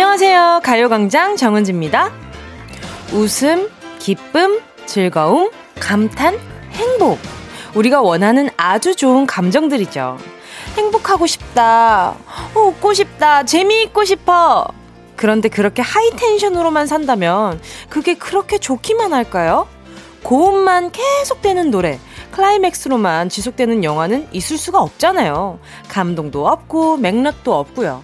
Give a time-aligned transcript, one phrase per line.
[0.00, 0.62] 안녕하세요.
[0.64, 2.10] 가요광장 정은지입니다.
[3.12, 3.68] 웃음,
[3.98, 6.38] 기쁨, 즐거움, 감탄,
[6.72, 7.18] 행복.
[7.74, 10.16] 우리가 원하는 아주 좋은 감정들이죠.
[10.78, 12.14] 행복하고 싶다.
[12.54, 13.44] 어, 웃고 싶다.
[13.44, 14.66] 재미있고 싶어.
[15.16, 17.60] 그런데 그렇게 하이텐션으로만 산다면
[17.90, 19.68] 그게 그렇게 좋기만 할까요?
[20.22, 25.58] 고음만 계속되는 노래, 클라이맥스로만 지속되는 영화는 있을 수가 없잖아요.
[25.88, 28.02] 감동도 없고 맥락도 없고요.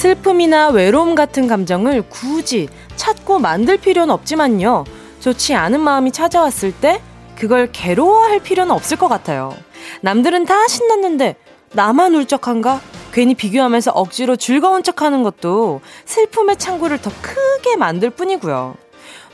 [0.00, 4.84] 슬픔이나 외로움 같은 감정을 굳이 찾고 만들 필요는 없지만요.
[5.20, 7.02] 좋지 않은 마음이 찾아왔을 때
[7.36, 9.54] 그걸 괴로워할 필요는 없을 것 같아요.
[10.00, 11.36] 남들은 다 신났는데
[11.74, 12.80] 나만 울적한가?
[13.12, 18.76] 괜히 비교하면서 억지로 즐거운 척 하는 것도 슬픔의 창구를 더 크게 만들 뿐이고요.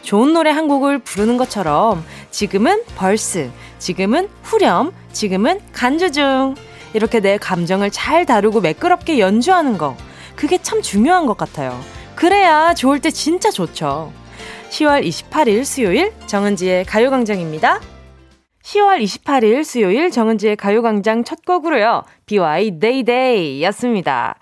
[0.03, 6.57] 좋은 노래 한 곡을 부르는 것처럼 지금은 verse, 지금은 후렴, 지금은 간주 중.
[6.93, 9.97] 이렇게 내 감정을 잘 다루고 매끄럽게 연주하는 거.
[10.37, 11.79] 그게 참 중요한 것 같아요.
[12.15, 14.13] 그래야 좋을 때 진짜 좋죠.
[14.71, 17.81] 10월 28일 수요일 정은지의 가요광장입니다.
[18.63, 22.05] 10월 28일 수요일 정은지의 가요광장 첫 곡으로요.
[22.27, 24.37] by Day Day 였습니다.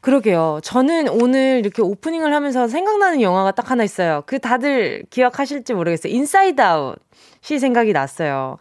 [0.00, 0.60] 그러게요.
[0.62, 4.22] 저는 오늘 이렇게 오프닝을 하면서 생각나는 영화가 딱 하나 있어요.
[4.26, 6.12] 그 다들 기억하실지 모르겠어요.
[6.12, 6.96] 인사이드 아웃.
[7.40, 8.56] 시 생각이 났어요.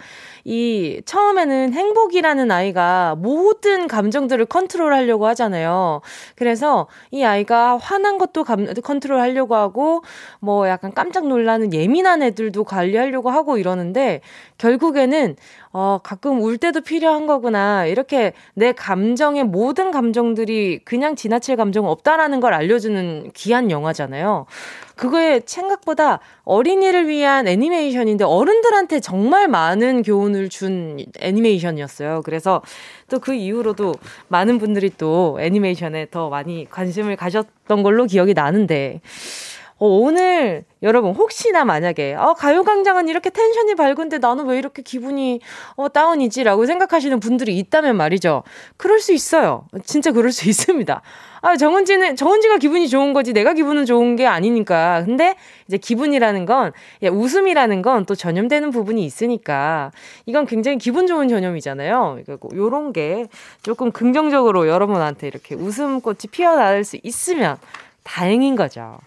[0.47, 6.01] 이 처음에는 행복이라는 아이가 모든 감정들을 컨트롤하려고 하잖아요.
[6.35, 10.03] 그래서 이 아이가 화난 것도 감, 컨트롤하려고 하고
[10.39, 14.21] 뭐 약간 깜짝 놀라는 예민한 애들도 관리하려고 하고 이러는데
[14.59, 15.35] 결국에는
[15.77, 17.85] 어 가끔 울 때도 필요한 거구나.
[17.85, 24.45] 이렇게 내 감정의 모든 감정들이 그냥 지나칠 감정 없다라는 걸 알려주는 귀한 영화잖아요.
[24.95, 32.21] 그거에 생각보다 어린이를 위한 애니메이션인데 어른들한테 정말 많은 교훈을 준 애니메이션이었어요.
[32.23, 32.61] 그래서
[33.09, 33.95] 또 그 이후로도
[34.29, 39.01] 많은 분들이 또 애니메이션에 더 많이 관심을 가졌던 걸로 기억이 나는데
[39.77, 45.41] 어, 오늘 여러분 혹시나 만약에 어, 가요광장은 이렇게 텐션이 밝은데 나는 왜 이렇게 기분이
[45.75, 48.43] 어, 다운이지라고 생각하시는 분들이 있다면 말이죠.
[48.77, 49.67] 그럴 수 있어요.
[49.83, 51.01] 진짜 그럴 수 있습니다.
[51.41, 55.03] 아, 정은지는, 정은지가 기분이 좋은 거지 내가 기분은 좋은 게 아니니까.
[55.05, 55.35] 근데
[55.67, 56.71] 이제 기분이라는 건,
[57.03, 59.91] 야, 웃음이라는 건 또 전염되는 부분이 있으니까.
[60.25, 62.19] 이건 굉장히 기분 좋은 전염이잖아요.
[62.55, 63.27] 요런 게
[63.61, 67.57] 조금 긍정적으로 여러분한테 이렇게 웃음꽃이 피어날 수 있으면
[68.05, 68.99] 다행인 거죠.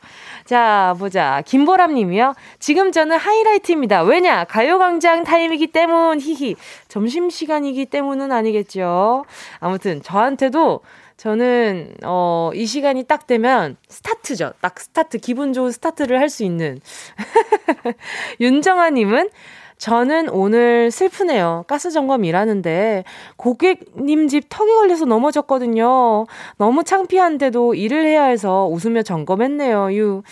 [0.44, 1.42] 자, 보자.
[1.46, 2.34] 김보람 님이요.
[2.58, 4.02] 지금 저는 하이라이트입니다.
[4.02, 4.44] 왜냐?
[4.44, 6.56] 가요광장 타임이기 때문, 히히.
[6.88, 9.24] 점심시간이기 때문은 아니겠죠.
[9.60, 10.80] 아무튼, 저한테도
[11.16, 14.52] 저는, 어, 이 시간이 딱 되면 스타트죠.
[14.60, 15.18] 딱 스타트.
[15.18, 16.80] 기분 좋은 스타트를 할 수 있는.
[18.40, 19.30] 윤정아 님은
[19.78, 21.64] 저는 오늘 슬프네요.
[21.68, 23.04] 가스 점검 일하는데
[23.36, 26.26] 고객님 집 턱에 걸려서 넘어졌거든요.
[26.56, 29.92] 너무 창피한데도 일을 해야 해서 웃으며 점검했네요.
[29.94, 30.22] 유.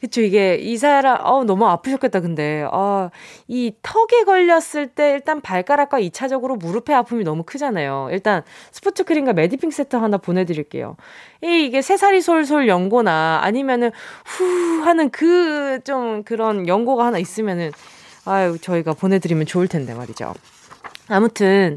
[0.00, 2.66] 그쵸, 이게, 이 사람, 어, 너무 아프셨겠다, 근데.
[2.70, 3.10] 어,
[3.48, 8.08] 이 턱에 걸렸을 때 일단 발가락과 2차적으로 무릎의 아픔이 너무 크잖아요.
[8.12, 8.42] 일단
[8.72, 10.96] 스포츠 크림과 메디핑 세트 하나 보내드릴게요.
[11.42, 13.90] 이, 이게 새살이 솔솔 연고나 아니면은
[14.24, 17.70] 후 하는 그 좀 그런 연고가 하나 있으면은
[18.26, 20.34] 아유, 저희가 보내드리면 좋을 텐데 말이죠.
[21.08, 21.76] 아무튼,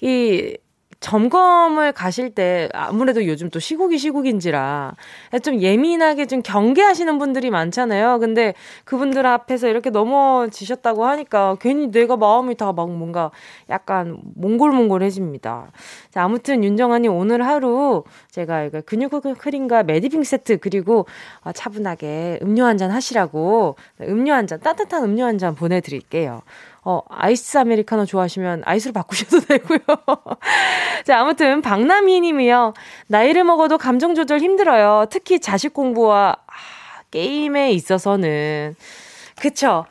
[0.00, 0.56] 이,
[1.00, 4.94] 점검을 가실 때 아무래도 요즘 또 시국이 시국인지라
[5.42, 8.18] 좀 예민하게 좀 경계하시는 분들이 많잖아요.
[8.18, 13.30] 근데 그분들 앞에서 이렇게 넘어지셨다고 하니까 괜히 내가 마음이 다 막 뭔가
[13.70, 15.70] 약간 몽글몽글해집니다.
[16.10, 18.04] 자, 아무튼 윤정아님 오늘 하루
[18.36, 21.06] 제가 근육 크림과 메디핑 세트 그리고
[21.40, 26.42] 어, 차분하게 음료 한 잔 하시라고 음료 한 잔, 따뜻한 음료 한 잔 보내드릴게요.
[26.84, 29.78] 어, 아이스 아메리카노 좋아하시면 아이스로 바꾸셔도 되고요.
[31.04, 32.74] 자, 아무튼 박남희 님이요.
[33.06, 35.06] 나이를 먹어도 감정 조절 힘들어요.
[35.10, 36.52] 특히 자식 공부와 아,
[37.10, 38.76] 게임에 있어서는
[39.40, 39.86] 그쵸?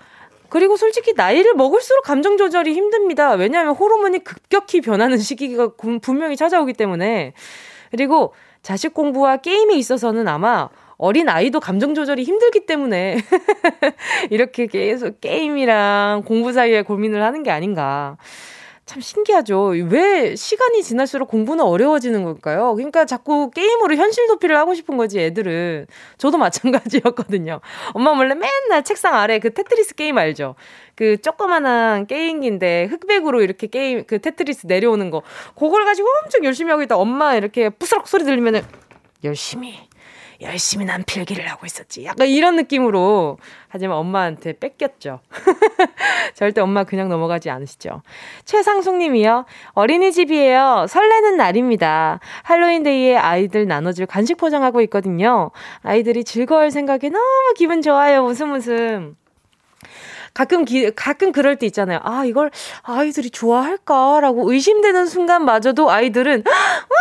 [0.50, 3.32] 그리고 솔직히 나이를 먹을수록 감정 조절이 힘듭니다.
[3.34, 5.72] 왜냐하면 호르몬이 급격히 변하는 시기가
[6.02, 7.34] 분명히 찾아오기 때문에.
[7.96, 13.18] 그리고 자식 공부와 게임에 있어서는 아마 어린 아이도 감정 조절이 힘들기 때문에
[14.32, 18.18] 이렇게 계속 게임이랑 공부 사이에 고민을 하는 게 아닌가.
[18.86, 19.74] 참 신기하죠.
[19.90, 22.76] 왜 시간이 지날수록 공부는 어려워지는 걸까요?
[22.76, 25.88] 그러니까 자꾸 게임으로 현실 도피를 하고 싶은 거지, 애들은.
[26.20, 27.62] 저도 마찬가지였거든요.
[27.94, 30.54] 엄마 몰래 맨날 책상 아래 그 테트리스 게임 알죠?
[30.94, 35.24] 그 조그만한 게임기인데 흑백으로 이렇게 게임, 그 테트리스 내려오는 거.
[35.56, 38.62] 그걸 가지고 엄청 열심히 하고 있다 엄마 이렇게 부스럭 소리 들리면은
[39.24, 39.80] 열심히
[40.42, 42.06] 열심히 난 필기를 하고 있었지.
[42.06, 43.38] 약간 이런 느낌으로.
[43.68, 45.20] 하지만 엄마한테 뺏겼죠.
[46.34, 48.02] 절대 엄마 그냥 넘어가지 않으시죠.
[48.46, 49.46] 최상숙 님이요.
[49.74, 50.86] 어린이집이에요.
[50.88, 52.20] 설레는 날입니다.
[52.44, 55.52] 할로윈데이에 아이들 나눠줄 간식 포장하고 있거든요.
[55.82, 58.24] 아이들이 즐거울 생각에 너무 기분 좋아요.
[58.24, 59.16] 웃음 웃음.
[60.36, 62.00] 가끔 기, 가끔 그럴 때 있잖아요.
[62.04, 62.52] 아, 이걸
[62.84, 66.96] 아이들이 좋아할까라고 의심되는 순간마저도 아이들은 와!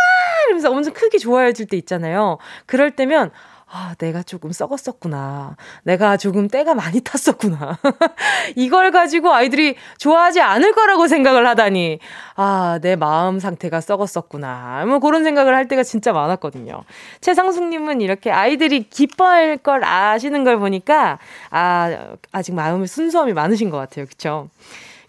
[0.47, 2.37] 이러면서 엄청 크게 좋아해 줄 때 있잖아요.
[2.67, 3.31] 그럴 때면
[3.77, 5.57] 아, 내가 조금 썩었었구나.
[5.83, 7.77] 내가 조금 때가 많이 탔었구나.
[8.55, 11.99] 이걸 가지고 아이들이 좋아하지 않을 거라고 생각을 하다니.
[12.37, 14.85] 아, 내 마음 상태가 썩었었구나.
[14.85, 16.83] 뭐 그런 생각을 할 때가 진짜 많았거든요.
[17.19, 21.19] 최상숙님은 이렇게 아이들이 기뻐할 걸 아시는 걸 보니까,
[21.49, 24.05] 아, 아직 마음의 순수함이 많으신 것 같아요.
[24.05, 24.47] 그쵸?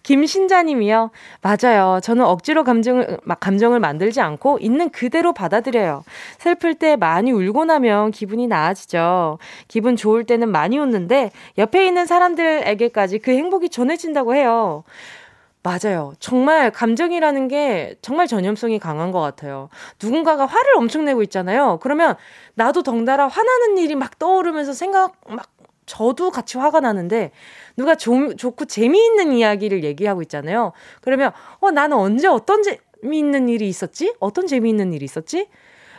[0.07, 1.11] 김신자님이요.
[1.43, 1.99] 맞아요.
[2.01, 6.05] 저는 억지로 감정을, 감정을 만들지 않고 있는 그대로 받아들여요.
[6.39, 9.39] 슬플 때 많이 울고 나면 기분이 나아지죠.
[9.67, 14.85] 기분 좋을 때는 많이 웃는데 옆에 있는 사람들에게까지 그 행복이 전해진다고 해요.
[15.65, 16.13] 맞아요.
[16.21, 19.69] 정말 감정이라는 게 정말 전염성이 강한 것 같아요.
[20.01, 21.81] 누군가가 화를 엄청 내고 있잖아요.
[21.83, 22.15] 그러면
[22.55, 25.49] 나도 덩달아 화나는 일이 막 떠오르면서 생각 막
[25.87, 27.31] 저도 같이 화가 나는데
[27.77, 30.73] 누가 조, 좋고 재미있는 이야기를 얘기하고 있잖아요.
[31.01, 34.15] 그러면 어 나는 언제 어떤 재미있는 일이 있었지?
[34.19, 35.49] 어떤 재미있는 일이 있었지?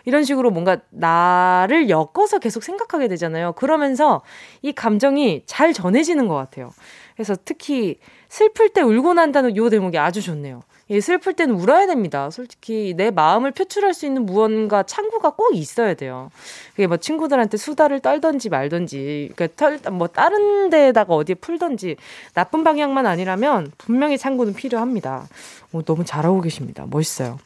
[0.05, 3.51] 이런 식으로 뭔가 나를 엮어서 계속 생각하게 되잖아요.
[3.53, 4.21] 그러면서
[4.61, 6.71] 이 감정이 잘 전해지는 것 같아요.
[7.15, 7.99] 그래서 특히
[8.29, 10.61] 슬플 때 울고 난다는 요 대목이 아주 좋네요.
[10.89, 12.29] 예, 슬플 때는 울어야 됩니다.
[12.29, 16.31] 솔직히 내 마음을 표출할 수 있는 무언가 창구가 꼭 있어야 돼요.
[16.71, 21.97] 그게 뭐 친구들한테 수다를 떨던지 말던지, 그러니까 뭐 다른 데다가 어디에 풀던지
[22.33, 25.27] 나쁜 방향만 아니라면 분명히 창구는 필요합니다.
[25.73, 26.85] 오, 너무 잘하고 계십니다.
[26.89, 27.37] 멋있어요.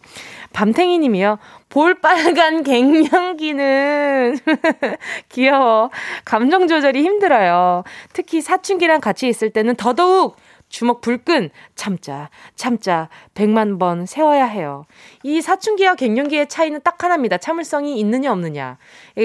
[0.54, 1.40] 밤탱이 님이요.
[1.70, 4.38] 볼빨간 갱년기는
[5.30, 5.90] 귀여워.
[6.26, 7.84] 감정 조절이 힘들어요.
[8.14, 10.36] 특히 사춘기랑 같이 있을 때는 더더욱
[10.72, 14.86] 주먹 불끈 참자 참자 백만 번 세워야 해요.
[15.22, 17.38] 이 사춘기와 갱년기의 차이는 딱 하나입니다.
[17.38, 18.78] 참을성이 있느냐 없느냐.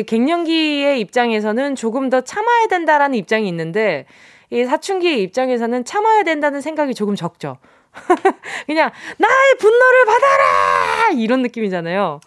[0.07, 4.07] 갱년기의 입장에서는 조금 더 참아야 된다라는 입장이 있는데
[4.51, 7.57] 이 사춘기의 입장에서는 참아야 된다는 생각이 조금 적죠.
[8.67, 12.21] 그냥 나의 분노를 받아라 이런 느낌이잖아요.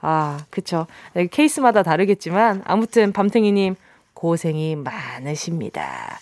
[0.00, 0.86] 아, 그쵸.
[1.14, 3.76] 네, 케이스마다 다르겠지만 아무튼 밤탱이님
[4.26, 6.16] 고생이 많으십니다.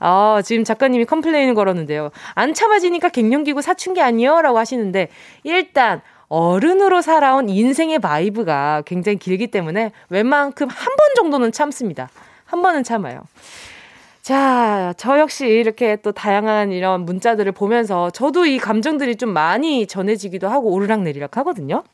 [0.00, 2.10] 아, 지금 작가님이 complain을 걸었는데요.
[2.34, 4.42] 안 참아지니까 갱년기고 사춘기 아니요?
[4.42, 5.08] 라고 하시는데,
[5.44, 12.08] 일단, 어른으로 살아온 인생의 vibe가 굉장히 길기 때문에 웬만큼 한 번 정도는 참습니다.
[12.44, 13.20] 한 번은 참아요.
[14.20, 20.48] 자, 저 역시 이렇게 또 다양한 이런 문자들을 보면서 저도 이 감정들이 좀 많이 전해지기도
[20.48, 21.84] 하고 오르락내리락 하거든요.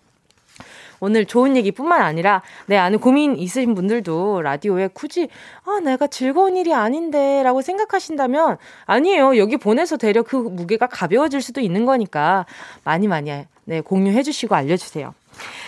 [1.01, 5.29] 오늘 좋은 얘기뿐만 아니라 내 안에 고민 있으신 분들도 라디오에 굳이
[5.65, 11.87] 아 내가 즐거운 일이 아닌데라고 생각하신다면 아니에요 여기 보내서 되려 그 무게가 가벼워질 수도 있는
[11.87, 12.47] 거니까
[12.85, 13.31] 많이 많이
[13.65, 15.15] 네 공유해 주시고 알려 주세요.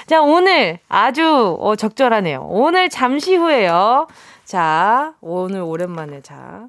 [0.06, 2.46] 자 오늘 아주 어, 적절하네요.
[2.50, 4.08] 오늘 잠시 후에요.
[4.44, 6.68] 자 오늘 오랜만에 자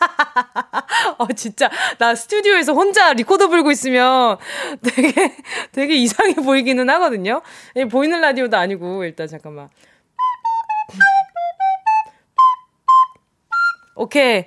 [1.18, 4.38] 어, 진짜, 나 스튜디오에서 혼자 리코더 불고 있으면
[4.82, 5.36] 되게,
[5.72, 7.42] 되게 이상해 보이기는 하거든요.
[7.90, 9.68] 보이는 라디오도 아니고, 일단 잠깐만.
[13.94, 14.46] 오케이.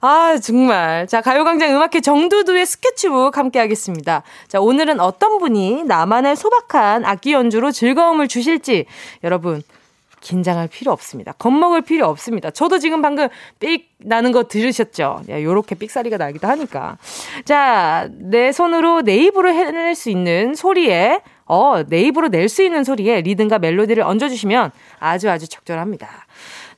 [0.00, 1.06] 아, 정말.
[1.06, 4.24] 자, 가요광장 음악회 정두두의 스케치북 함께 하겠습니다.
[4.48, 8.86] 자, 오늘은 어떤 분이 나만의 소박한 악기 연주로 즐거움을 주실지
[9.22, 9.62] 여러분
[10.22, 11.32] 긴장할 필요 없습니다.
[11.32, 12.50] 겁먹을 필요 없습니다.
[12.50, 15.22] 저도 지금 방금 삑 나는 거 들으셨죠?
[15.28, 16.96] 야, 요렇게 삑사리가 나기도 하니까.
[17.44, 22.84] 자, 내 손으로 내 입으로 해낼 수 있는 소리에, 어, 내 입으로 낼 수 있는
[22.84, 26.08] 소리에 리듬과 멜로디를 얹어주시면 아주 아주 적절합니다.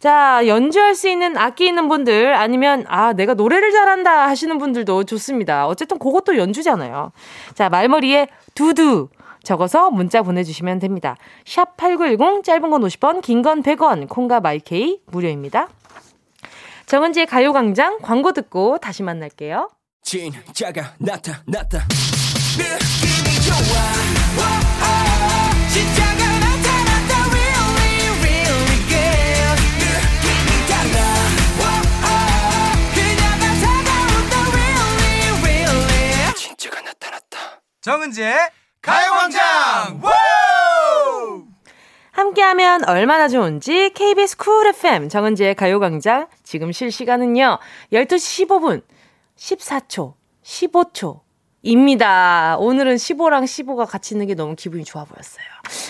[0.00, 5.66] 자, 연주할 수 있는 악기 있는 분들 아니면 아, 내가 노래를 잘한다 하시는 분들도 좋습니다.
[5.66, 7.12] 어쨌든 그것도 연주잖아요.
[7.54, 9.08] 자, 말머리에 두두
[9.44, 11.16] 적어서 문자 보내주시면 됩니다.
[11.44, 15.68] 샵 8910 짧은 건 50원, 긴 건 100원, 콩과 마이케이 무료입니다.
[16.86, 19.70] 정은지의 가요광장 광고 듣고 다시 만날게요.
[20.02, 21.78] 진짜가 나타났다.
[22.58, 23.56] 느낌이 좋아.
[24.36, 24.40] 오,
[24.84, 27.12] 오, 진짜가 나타났다.
[27.30, 29.58] Really, really good.
[29.80, 30.96] 느낌이 달라.
[31.58, 31.64] 오,
[32.94, 34.34] 그녀가 다가온다.
[34.52, 36.34] Really, really.
[36.36, 37.38] 진짜가 나타났다.
[37.80, 38.36] 정은지의
[38.84, 40.02] 가요광장
[42.12, 47.58] 함께하면 얼마나 좋은지 KBS 쿨 FM 정은지의 가요광장 지금 실시간은요
[47.92, 48.82] 12시 15분
[49.36, 50.12] 14초
[50.42, 51.20] 15초
[51.62, 52.58] 입니다.
[52.58, 55.44] 오늘은 15랑 15가 같이 있는 게 너무 기분이 좋아 보였어요.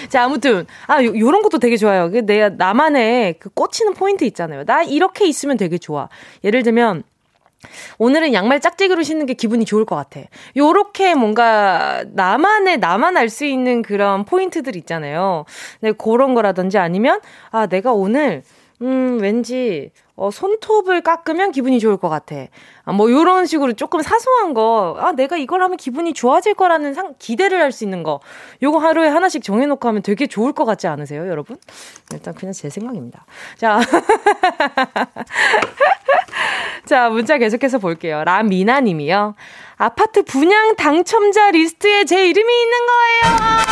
[0.09, 2.13] 자, 아무튼, 아, 요, 요런 것도 되게 좋아요.
[2.13, 4.65] 그 내가 나만의 그 꽂히는 포인트 있잖아요.
[4.65, 6.09] 나 이렇게 있으면 되게 좋아.
[6.45, 7.03] 예를 들면,
[7.99, 10.21] 오늘은 양말 짝짝이로 신는 게 기분이 좋을 것 같아.
[10.57, 15.45] 요렇게 뭔가 나만의, 나만 알 수 있는 그런 포인트들 있잖아요.
[15.81, 18.43] 네, 그런 거라든지 아니면, 아, 내가 오늘,
[18.83, 22.37] 음, 왠지, 어, 손톱을 깎으면 기분이 좋을 것 같아.
[22.85, 27.15] 아, 뭐, 요런 식으로 조금 사소한 거, 아, 내가 이걸 하면 기분이 좋아질 거라는 상,
[27.19, 28.21] 기대를 할 수 있는 거,
[28.63, 31.57] 요거 하루에 하나씩 정해놓고 하면 되게 좋을 것 같지 않으세요, 여러분?
[32.13, 33.25] 일단 그냥 제 생각입니다.
[33.57, 33.81] 자.
[36.85, 38.25] 자, 문자 계속해서 볼게요.
[38.25, 39.35] 라미나 님이요.
[39.77, 43.65] 아파트 분양 당첨자 리스트에 제 이름이 있는 거예요!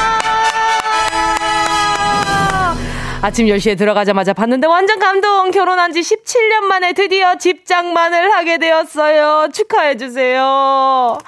[3.22, 5.52] 아침 10시에 들어가자마자 봤는데 완전 감동!
[5.52, 9.48] 결혼한 지 17년 만에 드디어 집장만을 하게 되었어요.
[9.52, 11.18] 축하해주세요.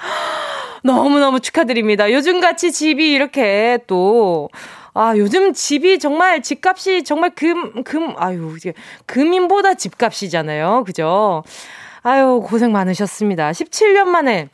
[0.83, 2.11] 너무너무 축하드립니다.
[2.11, 4.49] 요즘같이 집이 이렇게 또,
[4.97, 8.55] 아, 요즘 집이 정말 집값이 정말 금, 금, 아유,
[9.05, 10.85] 금인보다 집값이잖아요.
[10.85, 11.43] 그죠?
[12.01, 13.51] 아유, 고생 많으셨습니다.
[13.51, 14.47] 17년 만에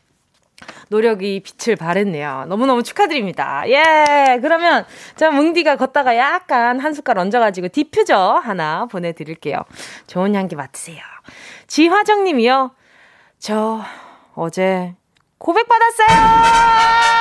[0.90, 2.46] 노력이 빛을 발했네요.
[2.48, 3.64] 너무너무 축하드립니다.
[3.68, 4.84] 예, 그러면
[5.16, 9.58] 저 뭉디가 거따가 약간 한 숟갈 얹어가지고 디퓨저 하나 보내드릴게요.
[10.08, 11.02] 좋은 향기 맡으세요.
[11.68, 12.72] 지화정 님이요.
[13.38, 13.82] 저
[14.34, 14.96] 어제
[15.38, 17.21] 고백받았어요!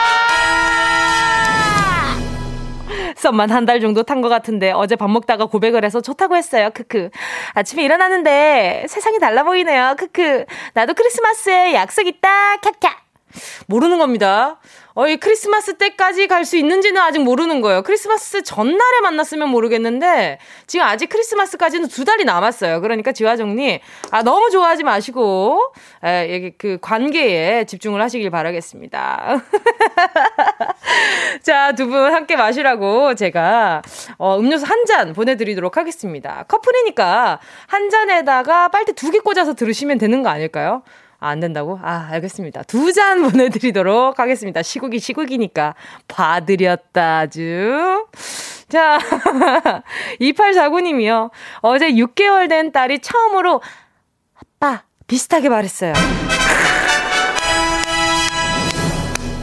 [3.20, 6.70] 썸만 한 달 정도 탄 것 같은데 어제 밥 먹다가 고백을 해서 좋다고 했어요.
[6.74, 7.10] 크크.
[7.54, 9.94] 아침에 일어났는데 세상이 달라 보이네요.
[9.98, 10.46] 크크.
[10.74, 12.56] 나도 크리스마스에 약속 있다.
[12.62, 12.90] 캬캬.
[13.66, 14.58] 모르는 겁니다.
[14.94, 17.82] 어, 이 크리스마스 때까지 갈 수 있는지는 아직 모르는 거예요.
[17.82, 22.80] 크리스마스 전날에 만났으면 모르겠는데, 지금 아직 크리스마스까지는 두 달이 남았어요.
[22.80, 23.78] 그러니까 지화정님,
[24.10, 25.60] 아, 너무 좋아하지 마시고,
[26.02, 29.42] 에, 그 관계에 집중을 하시길 바라겠습니다.
[31.42, 33.82] 자, 두 분 함께 마시라고 제가,
[34.18, 36.44] 어, 음료수 한 잔 보내드리도록 하겠습니다.
[36.48, 40.82] 커플이니까 한 잔에다가 빨대 두 개 꽂아서 들으시면 되는 거 아닐까요?
[41.20, 41.78] 아, 안 된다고?
[41.82, 42.62] 아, 알겠습니다.
[42.64, 44.62] 두 잔 보내드리도록 하겠습니다.
[44.62, 45.74] 시국이 시국이니까.
[46.08, 48.06] 봐드렸다, 아주.
[48.68, 48.98] 자,
[50.20, 51.30] 2849님이요.
[51.60, 53.60] 어제 6개월 된 딸이 처음으로
[54.60, 55.92] 아빠, 비슷하게 말했어요.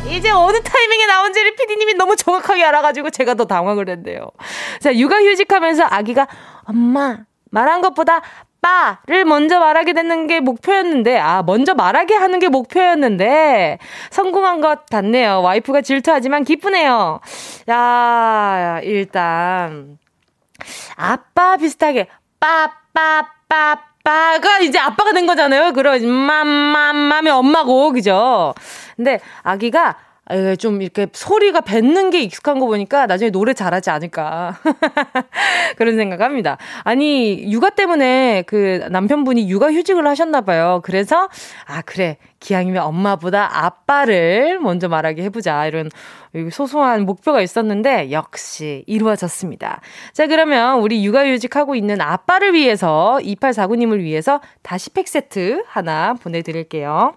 [0.10, 4.32] 이제 어느 타이밍에 나온지를 피디님이 너무 정확하게 알아가지고 제가 더 당황을 했네요.
[4.80, 6.28] 자, 육아휴직 하면서 아기가
[6.64, 7.20] 엄마,
[7.52, 8.22] 말한 것보다
[8.62, 13.78] 빠를 먼저 말하게 되는 게 목표였는데, 아, 먼저 말하게 하는 게 목표였는데,
[14.10, 15.42] 성공한 것 같네요.
[15.42, 17.20] 와이프가 질투하지만 기쁘네요.
[17.70, 19.98] 야, 일단,
[20.96, 22.08] 아빠 비슷하게,
[22.40, 25.74] 빠, 빠, 빠, 빠가 이제 아빠가 된 거잖아요.
[25.74, 28.54] 그럼, 맘맘맘이 엄마고, 그죠?
[28.96, 29.98] 근데 아기가
[30.60, 34.58] 좀 이렇게 소리가 뱉는 게 익숙한 거 보니까 나중에 노래 잘하지 않을까.
[35.78, 36.58] 그런 생각합니다.
[36.84, 40.82] 아니, 육아 때문에 그 남편분이 육아 휴직을 하셨나봐요.
[40.84, 41.30] 그래서,
[41.66, 42.18] 아, 그래.
[42.40, 45.66] 기왕이면 엄마보다 아빠를 먼저 말하게 해보자.
[45.66, 45.90] 이런
[46.52, 49.82] 소소한 목표가 있었는데, 역시 이루어졌습니다.
[50.14, 57.14] 자, 그러면 우리 육아휴직하고 있는 아빠를 위해서, 2849님을 위해서 다시 팩 세트 하나 보내드릴게요.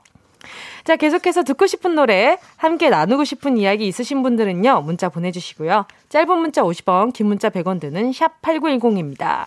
[0.85, 5.87] 자, 계속해서 듣고 싶은 노래, 함께 나누고 싶은 이야기 있으신 분들은요, 문자 보내주시고요.
[6.09, 9.47] 짧은 문자 50원, 긴 문자 100원 드는 샵8910입니다.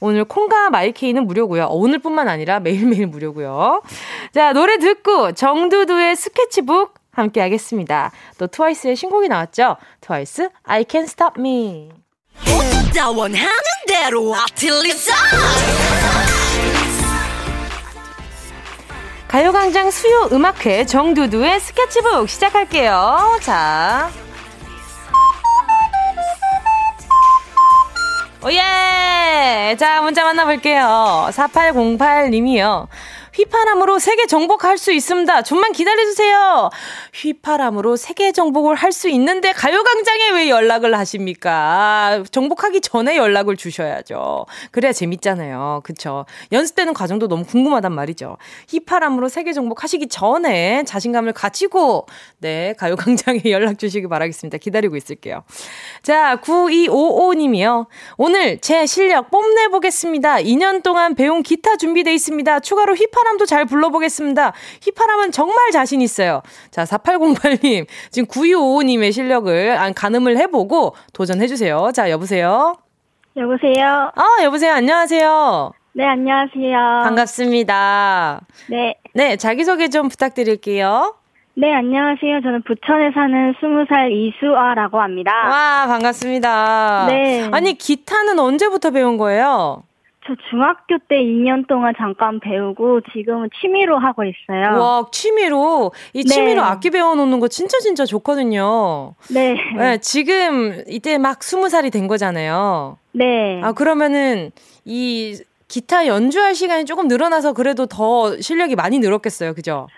[0.00, 1.64] 오늘 콩과 마이케이는 무료고요.
[1.64, 3.82] 어, 오늘뿐만 아니라 매일매일 무료고요.
[4.32, 8.12] 자, 노래 듣고 정두두의 스케치북 함께 하겠습니다.
[8.38, 9.76] 또 트와이스의 신곡이 나왔죠?
[10.00, 11.90] 트와이스 I Can't Stop Me.
[19.28, 23.38] 가요광장 수요 음악회 정두두의 스케치북 시작할게요.
[23.42, 24.10] 자.
[28.42, 29.76] 오예!
[29.78, 31.28] 자, 문자 만나볼게요.
[31.32, 32.88] 4808님이요.
[33.38, 35.42] 휘파람으로 세계 정복할 수 있습니다.
[35.42, 36.70] 좀만 기다려주세요.
[37.14, 42.24] 휘파람으로 세계 정복을 할 수 있는데 가요광장에 왜 연락을 하십니까?
[42.30, 44.46] 정복하기 전에 연락을 주셔야죠.
[44.70, 45.82] 그래야 재밌잖아요.
[45.84, 46.24] 그쵸?
[46.52, 48.38] 연습되는 과정도 너무 궁금하단 말이죠.
[48.70, 52.06] 휘파람으로 세계 정복하시기 전에 자신감을 가지고,
[52.38, 54.58] 네, 가요광장에 연락 주시기 바라겠습니다.
[54.58, 55.44] 기다리고 있을게요.
[56.02, 57.86] 자, 9255님이요.
[58.16, 60.38] 오늘 제 실력 뽐내보겠습니다.
[60.38, 62.60] 2년 동안 배운 기타 준비돼 있습니다.
[62.60, 64.52] 추가로 휘파람 휘파람도 잘 불러보겠습니다.
[64.82, 66.42] 휘파람은 정말 자신 있어요.
[66.70, 67.86] 자, 4808님.
[68.10, 71.90] 지금 9255님의 실력을, 가늠을 해보고 도전해주세요.
[71.94, 72.76] 자, 여보세요?
[73.36, 74.10] 여보세요?
[74.14, 74.72] 아, 여보세요?
[74.72, 75.72] 안녕하세요?
[75.92, 77.02] 네, 안녕하세요.
[77.04, 78.40] 반갑습니다.
[78.70, 78.94] 네.
[79.14, 81.14] 네, 자기소개 좀 부탁드릴게요.
[81.54, 82.40] 네, 안녕하세요.
[82.42, 85.32] 저는 부천에 사는 20살 이수아라고 합니다.
[85.48, 87.06] 와, 반갑습니다.
[87.08, 87.48] 네.
[87.52, 89.82] 아니, 기타는 언제부터 배운 거예요?
[90.28, 94.78] 저 중학교 때 2년 동안 잠깐 배우고 지금은 취미로 하고 있어요.
[94.78, 95.90] 와, 취미로?
[96.12, 96.68] 이 취미로 네.
[96.68, 99.14] 악기 배워 놓는 거 진짜 진짜 좋거든요.
[99.32, 99.56] 네.
[99.76, 99.96] 네.
[99.98, 102.98] 지금 이때 막 20살이 된 거잖아요.
[103.12, 103.60] 네.
[103.64, 104.52] 아, 그러면은
[104.84, 109.54] 이 기타 연주할 시간이 조금 늘어나서 그래도 더 실력이 많이 늘었겠어요.
[109.54, 109.88] 그죠?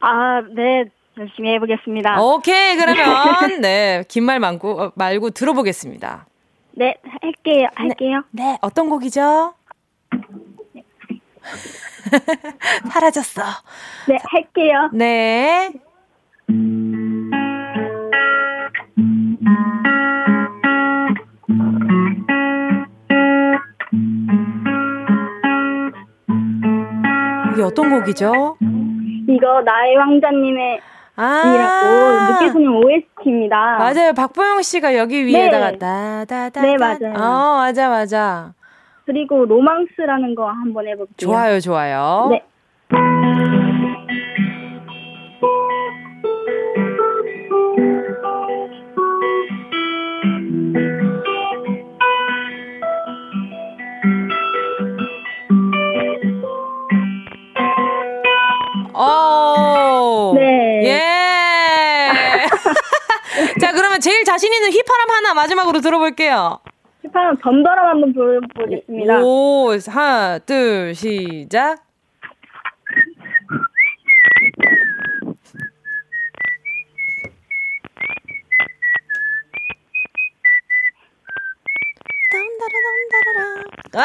[0.00, 0.84] 아, 네.
[1.18, 2.22] 열심히 해보겠습니다.
[2.22, 2.76] 오케이.
[2.76, 2.96] 그러면,
[3.60, 4.04] 네.
[4.08, 6.26] 긴 말 말고, 어, 말고 들어보겠습니다.
[6.72, 6.94] 네.
[7.20, 7.66] 할게요.
[7.76, 7.82] 네.
[7.88, 8.22] 할게요.
[8.30, 8.42] 네.
[8.44, 8.58] 네.
[8.60, 9.54] 어떤 곡이죠?
[12.90, 13.42] 사라졌어.
[14.08, 14.18] 네.
[14.22, 14.90] 할게요.
[14.92, 15.70] 네.
[27.52, 28.56] 이게 어떤 곡이죠?
[29.28, 30.80] 이거 나의 왕자님의
[31.16, 33.56] 아~ 이라고 느껴지는 OST입니다.
[33.78, 34.12] 맞아요.
[34.14, 35.78] 박보영 씨가 여기 위에다가 네.
[35.78, 36.62] 다다다.
[36.62, 37.14] 네 맞아요.
[37.16, 38.54] 어 맞아 맞아.
[39.08, 41.14] 그리고 로망스라는 거 한번 해볼게요.
[41.16, 42.28] 좋아요 좋아요.
[42.30, 42.42] 네.
[58.94, 60.34] 오.
[60.34, 60.82] 네.
[60.84, 62.08] 예.
[63.58, 66.60] 자, 그러면 제일 자신 있는 휘파람 하나 마지막으로 들어볼게요.
[67.08, 69.20] 휘파람 덤더럼 한번 불러보겠습니다.
[69.22, 71.84] 오, 하나, 둘, 시작.
[83.94, 84.04] 와!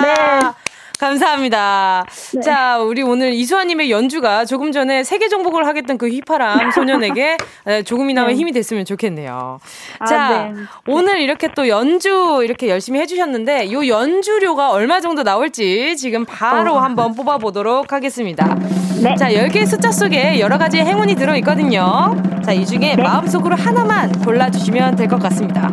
[0.00, 0.06] 네.
[0.06, 0.67] 네.
[0.98, 2.04] 감사합니다.
[2.34, 2.40] 네.
[2.40, 7.36] 자, 우리 오늘 이수아님의 연주가 조금 전에 세계 정복을 하겠던 그 휘파람 소년에게
[7.84, 8.34] 조금이나마 네.
[8.34, 9.60] 힘이 됐으면 좋겠네요.
[10.00, 10.62] 아, 자, 네.
[10.88, 16.80] 오늘 이렇게 또 연주 이렇게 열심히 해주셨는데 요 연주료가 얼마 정도 나올지 지금 바로 어.
[16.80, 18.56] 한번 뽑아보도록 하겠습니다.
[19.02, 19.14] 네.
[19.14, 22.16] 자, 10개의 숫자 속에 여러 가지 행운이 들어있거든요.
[22.44, 23.02] 자, 이 중에 네.
[23.02, 25.70] 마음속으로 하나만 골라주시면 될 것 같습니다.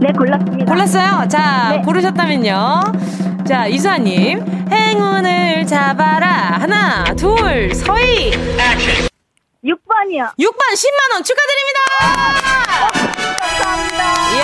[0.00, 0.64] 네, 골랐습니다.
[0.72, 1.28] 골랐어요?
[1.28, 1.82] 자, 네.
[1.82, 2.80] 고르셨다면요.
[3.48, 4.44] 자, 이수아님.
[4.70, 6.58] 행운을 잡아라.
[6.60, 8.30] 하나, 둘, 서희.
[9.64, 10.34] 6번이요.
[10.38, 11.80] 6번 10만원 축하드립니다!
[13.62, 14.04] 감사합니다.
[14.36, 14.42] 예,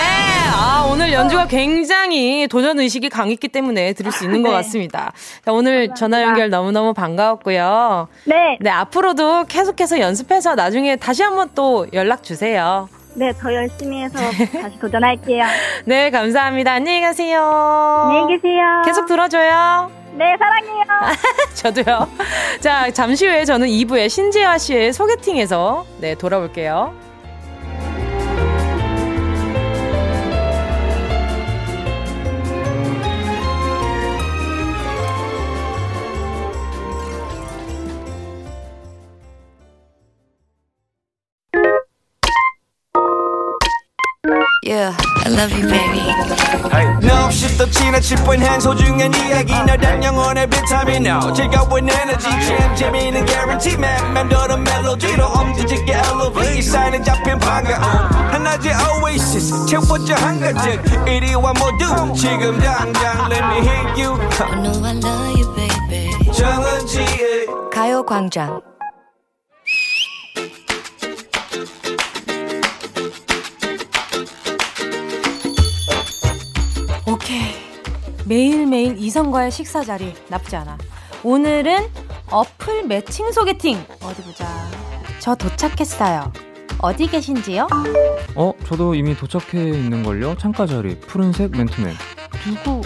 [0.56, 4.54] 아, 오늘 연주가 굉장히 도전 의식이 강했기 때문에 들을 수 있는 것 네.
[4.56, 5.12] 같습니다.
[5.44, 5.94] 자, 오늘 감사합니다.
[5.96, 8.08] 전화 연결 너무너무 반가웠고요.
[8.24, 8.56] 네.
[8.58, 12.88] 네, 앞으로도 계속해서 연습해서 나중에 다시 한번 또 연락 주세요.
[13.14, 14.18] 네, 더 열심히 해서
[14.60, 15.44] 다시 도전할게요.
[15.86, 16.72] 네, 감사합니다.
[16.72, 17.40] 안녕히 가세요.
[17.40, 18.82] 안녕히 계세요.
[18.84, 19.90] 계속 들어줘요.
[20.16, 20.84] 네, 사랑해요.
[21.54, 22.08] 저도요.
[22.60, 26.94] 자, 잠시 후에 저는 2부에 신재화 씨의 소개팅에서 네, 돌아올게요.
[44.74, 44.90] Yeah,
[45.24, 46.02] I love you, baby.
[47.06, 49.52] No, 없이 또 지나칠 뻔한 소중한 이야기.
[49.54, 52.28] 너란 영혼의 비타민 O 즐거운 에너지.
[52.28, 54.12] 참 재미있는 guarantee man.
[54.12, 57.84] 맘대로 멜로디로 엄지짓게 elevate 사인은 잡힌 반가움.
[58.32, 59.64] 하나의 oasis.
[59.66, 60.82] 채워져 한가득.
[61.06, 62.12] 이리와 모두.
[62.16, 64.18] 지금 당장 let me hit you.
[64.40, 66.32] I know I love you, baby.
[66.32, 68.73] 정은지의 가요광장
[78.26, 80.78] 매일매일 이성과의 식사 자리 나쁘지 않아.
[81.22, 81.88] 오늘은
[82.30, 83.84] 어플 매칭 소개팅.
[84.02, 84.46] 어디 보자.
[85.18, 86.32] 저 도착했어요.
[86.78, 87.68] 어디 계신지요?
[88.34, 90.36] 어, 저도 이미 도착해 있는걸요?
[90.36, 91.94] 창가 자리, 푸른색 맨투맨.
[92.46, 92.82] 누구?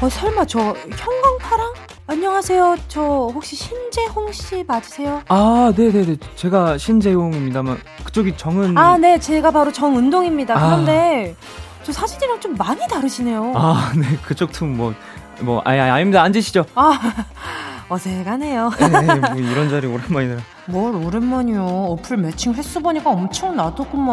[0.00, 1.74] 어, 설마 저 형광파랑?
[2.08, 2.76] 안녕하세요.
[2.88, 3.00] 저
[3.32, 5.22] 혹시 신재홍 씨 맞으세요?
[5.28, 6.16] 아, 네 네 네.
[6.34, 8.76] 제가 신재홍입니다만 그쪽이 정은.
[8.76, 9.18] 아, 네.
[9.18, 10.54] 제가 바로 정은동입니다.
[10.56, 10.58] 아.
[10.70, 11.36] 그런데
[11.82, 13.52] 저 사진이랑 좀 많이 다르시네요.
[13.56, 14.16] 아, 네.
[14.24, 14.94] 그쪽 틈 뭐,
[15.40, 16.22] 뭐, 아, 아, 아닙니다.
[16.22, 16.64] 앉으시죠.
[16.74, 16.98] 아,
[17.88, 18.70] 어색하네요.
[18.78, 20.40] 네, 네, 뭐 이런 자리 오랜만이라.
[20.66, 21.64] 뭘 오랜만이요.
[21.64, 24.08] 어플 매칭 횟수 보니까 엄청 나더구만.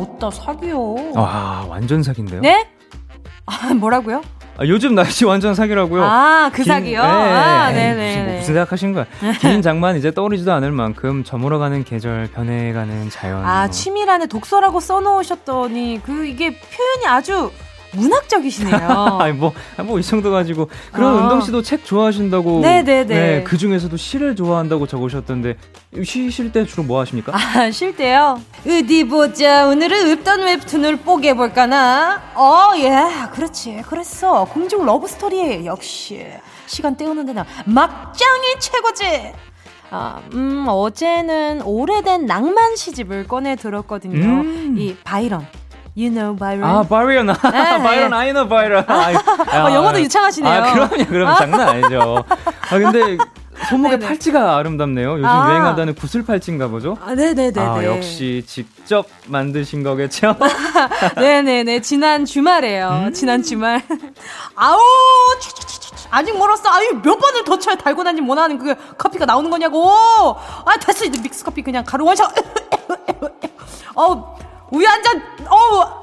[0.00, 1.12] 어따 사기요.
[1.14, 2.40] 와, 완전 사기인데요?
[2.40, 2.66] 네?
[3.46, 4.22] 아, 뭐라고요?
[4.60, 6.04] 아, 요즘 날씨 완전 사기라고요.
[6.04, 7.00] 아, 그 긴, 사기요?
[7.02, 8.22] 네, 아, 네네.
[8.24, 9.06] 뭐 무슨 생각하신 거야?
[9.40, 13.42] 긴 장만 이제 떠오르지도 않을 만큼 저물어가는 계절, 변해가는 자연.
[13.42, 13.70] 아, 뭐.
[13.70, 17.50] 취미란에 독서라고 써놓으셨더니 그 이게 표현이 아주
[17.92, 18.88] 문학적이시네요.
[19.20, 19.52] 아니 뭐,
[19.84, 21.22] 뭐이 정도 가지고 그런 아.
[21.22, 22.60] 은동 씨도 책 좋아하신다고.
[22.60, 23.04] 네네네.
[23.04, 25.56] 네, 그 중에서도 시를 좋아한다고 적으셨던데
[26.04, 27.32] 쉬실 때 주로 뭐 하십니까?
[27.34, 28.40] 아, 쉴 때요.
[28.66, 29.66] 어디 보자.
[29.66, 32.22] 오늘은 읽던 웹툰을 뽀개 볼까나.
[32.34, 32.90] 어, 예,
[33.32, 34.44] 그렇지, 그랬어.
[34.44, 36.26] 궁중 러브 스토리 역시
[36.66, 39.32] 시간 때우는 데는 막장이 최고지.
[39.92, 44.24] 아, 음, 어제는 오래된 낭만 시집을 꺼내 들었거든요.
[44.42, 44.76] 음.
[44.78, 45.46] 이 바이런.
[45.96, 46.64] You know Byron.
[46.64, 47.26] 아, 바이런.
[47.26, 48.84] 네, 바이런, I know Byron.
[48.86, 49.10] 아,
[49.66, 50.52] 어, 영어도 유창하시네요.
[50.52, 52.24] 아, 그럼요, 그럼 장난 아니죠.
[52.70, 53.18] 아, 근데
[53.68, 54.06] 손목에 네네.
[54.06, 55.14] 팔찌가 아름답네요.
[55.14, 55.50] 요즘 아.
[55.50, 56.96] 유행하다는 구슬 팔찌인가 보죠?
[57.04, 57.60] 아, 네네네.
[57.60, 60.36] 아, 역시 직접 만드신 거겠죠?
[61.16, 61.80] 네네네.
[61.82, 63.04] 지난 주말에요.
[63.06, 63.12] 음.
[63.12, 63.82] 지난 주말.
[64.54, 64.78] 아우,
[66.10, 66.70] 아직 멀었어.
[66.70, 69.90] 아유, 몇 번을 더 쳐야 달고 다니 원하는 그 커피가 나오는 거냐고.
[69.90, 70.74] 아.
[71.06, 72.30] 이제 믹스 커피 그냥 가루 원샷.
[73.94, 76.00] 어, 우 유 한 잔, 어우.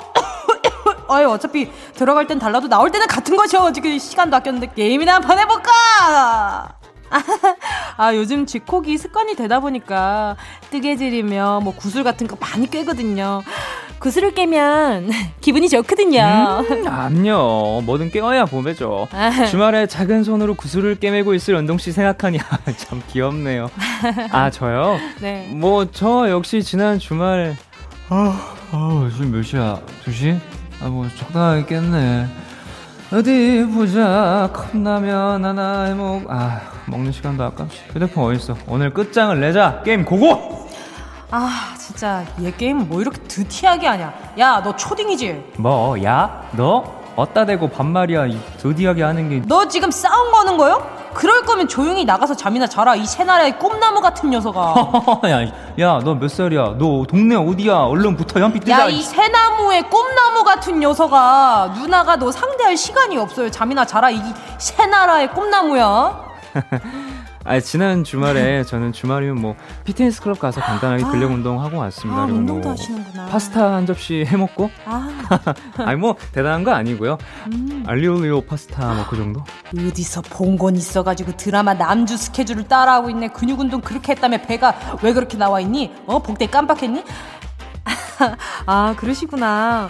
[1.10, 3.71] 어유 어차피 들어갈 땐 달라도 나올 때는 같은 것이요.
[3.73, 6.77] 지금 시간도 아꼈는데 게임이나 한판 해볼까?
[7.97, 10.36] 아, 요즘 쥐코기 습관이 되다 보니까
[10.71, 13.41] 뜨개질이며 뭐 구슬 같은 거 많이 꿰거든요.
[13.99, 16.19] 구슬을 깨면 기분이 좋거든요.
[16.69, 17.82] 음, 암요.
[17.86, 19.08] 뭐든 깨어야 봄에죠.
[19.13, 19.45] 아.
[19.47, 22.39] 주말에 작은 손으로 구슬을 깨매고 있을 은동 씨 생각하니
[22.75, 23.69] 참 귀엽네요.
[24.32, 24.99] 아, 저요?
[25.21, 25.47] 네.
[25.53, 27.56] 뭐 저 역시 지난 주말
[28.10, 29.80] 아, 아 지금 몇 시야?
[30.06, 30.39] 2시?
[30.82, 32.28] 아, 뭐 적당하게 깼네.
[33.13, 40.04] 어디 보자 컵라면 하나 해먹 아 먹는 시간도 아깝지 휴대폰 어딨어 오늘 끝장을 내자 게임
[40.04, 40.67] 고고
[41.32, 46.50] 아 진짜 얘 게임 뭐 이렇게 드티하게 하냐 야 너 초딩이지 뭐 야?
[46.52, 46.84] 너?
[47.15, 48.26] 어따 대고 반말이야
[48.58, 50.86] 드디하게 하는 게 너 지금 싸움 거는 거요?
[51.17, 54.75] 그럴 거면 조용히 나가서 잠이나 자라 이 새나라의 꿈나무 같은 녀석아.
[55.80, 56.75] 야 너 몇 살이야?
[56.77, 57.73] 너 동네 어디야?
[57.75, 61.73] 얼른 붙어 연필 뜨자 야 이 새나무의 꿈나무 같은 녀석아.
[61.75, 63.49] 누나가 너 상대할 시간이 없어요.
[63.49, 64.21] 잠이나 자라 이
[64.60, 66.21] 새나라의 꿈나무야
[67.48, 69.56] 아 지난 주말에 저는 주말이면 뭐
[69.86, 71.10] 피트니스 클럽 가서 간단하게 아.
[71.12, 72.24] 근력 운동 하고 왔습니다.
[72.24, 73.26] 아, 운동도 뭐 하시는구나.
[73.28, 74.70] 파스타 한 접시 해 먹고.
[74.86, 75.08] 아.
[75.80, 77.18] 아니 뭐 대단한 거 아니고요.
[77.54, 77.84] 음.
[77.88, 79.44] 알리올리오 파스타 뭐 그 정도.
[79.78, 83.30] 어디서 본 건 있어가지고 드라마 남주 스케줄을 따라하고 있네.
[83.30, 85.92] 근육 운동 그렇게 했다며 배가 왜 그렇게 나와 있니?
[86.06, 87.04] 어 복대 깜빡했니?
[88.66, 89.90] 아 그러시구나.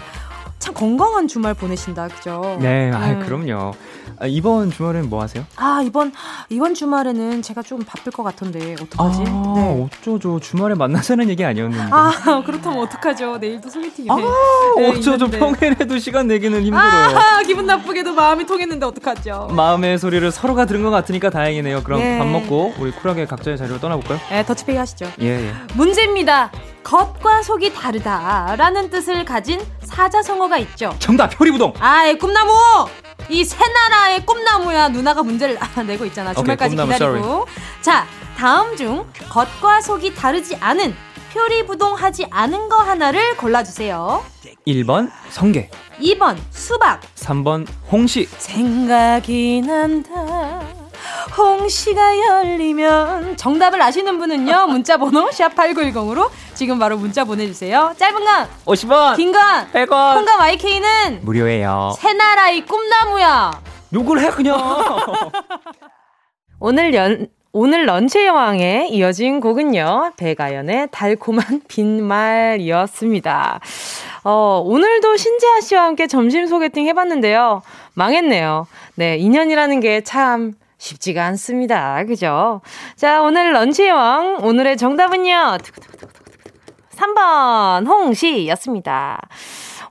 [0.58, 2.56] 참 건강한 주말 보내신다, 그죠?
[2.60, 3.20] 네, 아, 음.
[3.24, 3.72] 그럼요.
[4.20, 5.44] 아, 이번 주말엔 뭐 하세요?
[5.56, 6.12] 아 이번
[6.48, 9.22] 이번 주말에는 제가 좀 바쁠 것 같은데 어떡하지?
[9.26, 9.88] 아, 네.
[10.00, 10.40] 어쩌죠?
[10.40, 11.92] 주말에 만나자는 얘기 아니었는데.
[11.92, 12.12] 아
[12.44, 13.38] 그렇다면 어떡하죠?
[13.38, 14.08] 내일도 소개팅이.
[14.10, 15.26] 아 네, 어쩌죠?
[15.26, 15.38] 있는데.
[15.38, 17.16] 평일에도 시간 내기는 힘들어요.
[17.16, 19.48] 아 기분 나쁘게도 마음이 통했는데 어떡하죠?
[19.52, 21.82] 마음의 소리를 서로가 들은 것 같으니까 다행이네요.
[21.84, 22.18] 그럼 네.
[22.18, 24.18] 밥 먹고 우리 쿨하게 각자의 자리로 떠나볼까요?
[24.30, 25.06] 네, 더치페이 하시죠.
[25.20, 25.52] 예, 예.
[25.74, 26.50] 문제입니다.
[26.88, 30.94] 겉과 속이 다르다라는 뜻을 가진 사자성어가 있죠.
[30.98, 31.74] 정답 표리부동.
[31.80, 32.50] 아, 꿈나무.
[33.28, 36.32] 이 새 나라의 꿈나무야 누나가 문제를 내고 있잖아.
[36.32, 37.26] 주말까지 오케이, 기다리고.
[37.26, 37.44] sorry.
[37.82, 38.06] 자,
[38.38, 40.94] 다음 중 겉과 속이 다르지 않은
[41.34, 44.24] 표리부동하지 않은 거 하나를 골라주세요.
[44.66, 45.70] 1번 성게
[46.00, 50.62] 2번 수박 3번 홍시 생각이 난다
[51.36, 58.48] 홍시가 열리면 정답을 아시는 분은요 문자 번호 샵 8910으로 지금 바로 문자 보내주세요 짧은 건
[58.66, 63.60] 50원 긴 건 100원 콩감 IK는 무료예요 새나라의 꿈나무야
[63.92, 64.58] 욕을 해 그냥
[66.60, 73.60] 오늘 연 오늘 런치 여왕에 이어진 곡은요, 배가연의 달콤한 빈말이었습니다.
[74.22, 77.62] 어, 오늘도 신지아 씨와 함께 점심 소개팅 해봤는데요.
[77.94, 78.66] 망했네요.
[78.96, 82.04] 네, 인연이라는 게 참 쉽지가 않습니다.
[82.04, 82.60] 그죠?
[82.96, 85.58] 자, 오늘 런치 여왕, 오늘의 정답은요,
[86.90, 89.20] 3번, 홍시였습니다.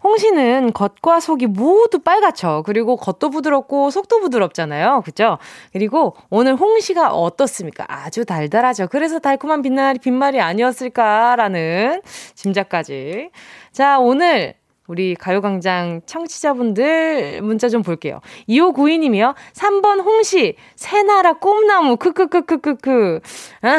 [0.03, 2.63] 홍시는 겉과 속이 모두 빨갛죠.
[2.65, 5.01] 그리고 겉도 부드럽고 속도 부드럽잖아요.
[5.03, 5.37] 그죠?
[5.73, 7.85] 그리고 오늘 홍시가 어떻습니까?
[7.87, 8.87] 아주 달달하죠.
[8.87, 12.01] 그래서 달콤한 빛날이 빈말이 아니었을까라는
[12.35, 13.31] 짐작까지.
[13.71, 14.55] 자, 오늘
[14.87, 18.21] 우리 가요광장 청취자분들 문자 좀 볼게요.
[18.47, 19.35] 2592님이요.
[19.53, 23.19] 3번 홍시, 새나라 꿈나무, 크크크크크크.
[23.61, 23.77] 아,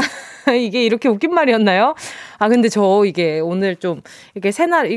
[0.52, 1.94] 이게 이렇게 웃긴 말이었나요?
[2.38, 4.02] 아, 근데 저 이게 오늘 좀,
[4.34, 4.88] 이렇게 새나라,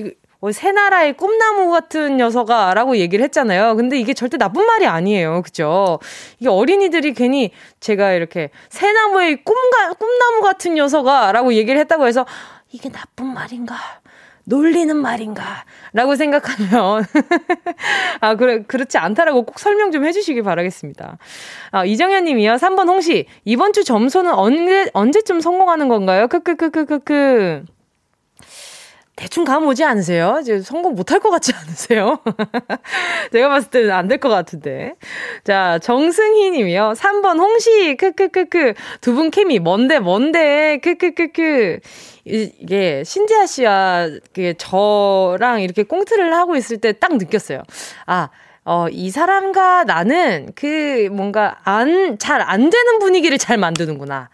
[0.42, 3.76] 뭐 새나라의 꿈나무 같은 녀석아 라고 얘기를 했잖아요.
[3.76, 5.44] 근데 이게 절대 나쁜 말이 아니에요.
[5.44, 6.00] 그죠?
[6.40, 12.26] 이게 어린이들이 괜히 제가 이렇게 새나무의 꿈가, 꿈나무 같은 녀석아 라고 얘기를 했다고 해서
[12.72, 14.01] 이게 나쁜 말인가?
[14.56, 15.64] 놀리는 말인가?
[15.94, 17.06] 라고 생각하면,
[18.20, 21.18] 아, 그래, 그렇지 않다라고 꼭 설명 좀 해주시기 바라겠습니다.
[21.72, 22.56] 아, 이정현 님이요.
[22.56, 23.28] 3번 홍시.
[23.46, 26.28] 이번 주 점수는 언제, 언제쯤 성공하는 건가요?
[26.28, 27.64] 크크크크크크.
[29.16, 30.40] 대충 감 오지 않으세요?
[30.42, 32.20] 이제 성공 못할 것 같지 않으세요?
[33.32, 34.96] 제가 봤을 때는 안 될 것 같은데.
[35.44, 36.94] 자, 정승희 님이요.
[36.98, 38.74] 3번 홍시, 크크크크.
[39.02, 41.80] 두 분 케미, 뭔데, 뭔데, 크크크크.
[42.26, 44.10] 이게 신지아 씨와
[44.58, 47.64] 저랑 이렇게 꽁트를 하고 있을 때 딱 느꼈어요.
[48.06, 48.30] 아,
[48.64, 54.30] 어, 이 사람과 나는 그 뭔가 안, 잘 안 되는 분위기를 잘 만드는구나.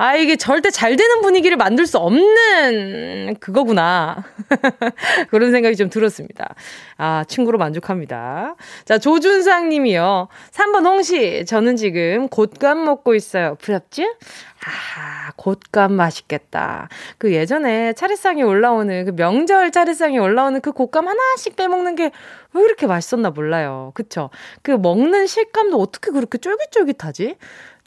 [0.00, 4.22] 아, 이게 절대 잘 되는 분위기를 만들 수 없는 그거구나.
[5.30, 6.54] 그런 생각이 좀 들었습니다.
[6.98, 8.54] 아, 친구로 만족합니다.
[8.84, 10.28] 자, 조준상 님이요.
[10.52, 11.44] 3번 홍시.
[11.46, 13.56] 저는 지금 곶감 먹고 있어요.
[13.60, 14.04] 부럽지?
[14.04, 16.88] 아, 곶감 맛있겠다.
[17.18, 22.12] 그 예전에 차례상에 올라오는 그 명절 차례상에 올라오는 그 곶감 하나씩 빼먹는 게
[22.54, 23.92] 왜 이렇게 맛있었나 몰라요.
[23.94, 24.30] 그쵸?
[24.62, 27.36] 그 먹는 식감도 어떻게 그렇게 쫄깃쫄깃하지?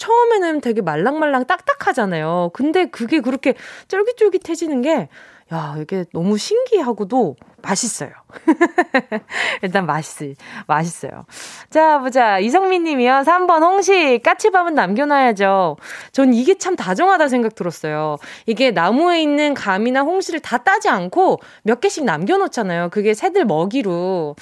[0.01, 2.49] 처음에는 되게 말랑말랑 딱딱하잖아요.
[2.53, 3.53] 근데 그게 그렇게
[3.87, 5.09] 쫄깃쫄깃해지는 게,
[5.53, 8.09] 야, 이게 너무 신기하고도 맛있어요.
[9.61, 10.35] 일단 맛있,
[10.65, 11.25] 맛있어요.
[11.69, 12.39] 자, 보자.
[12.39, 13.23] 이성민 님이요.
[13.25, 15.77] 3번 홍시, 까치밥은 남겨놔야죠.
[16.13, 18.17] 전 이게 참 다정하다 생각 들었어요.
[18.47, 22.89] 이게 나무에 있는 감이나 홍시를 다 따지 않고 몇 개씩 남겨놓잖아요.
[22.89, 24.35] 그게 새들 먹이로.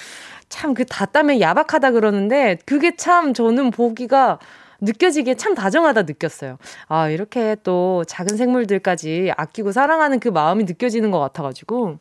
[0.48, 4.38] 참 그 다 따면 야박하다 그러는데 그게 참 저는 보기가
[4.80, 6.58] 느껴지기에 참 다정하다 느꼈어요.
[6.88, 11.98] 아, 이렇게 또 작은 생물들까지 아끼고 사랑하는 그 마음이 느껴지는 것 같아가지고.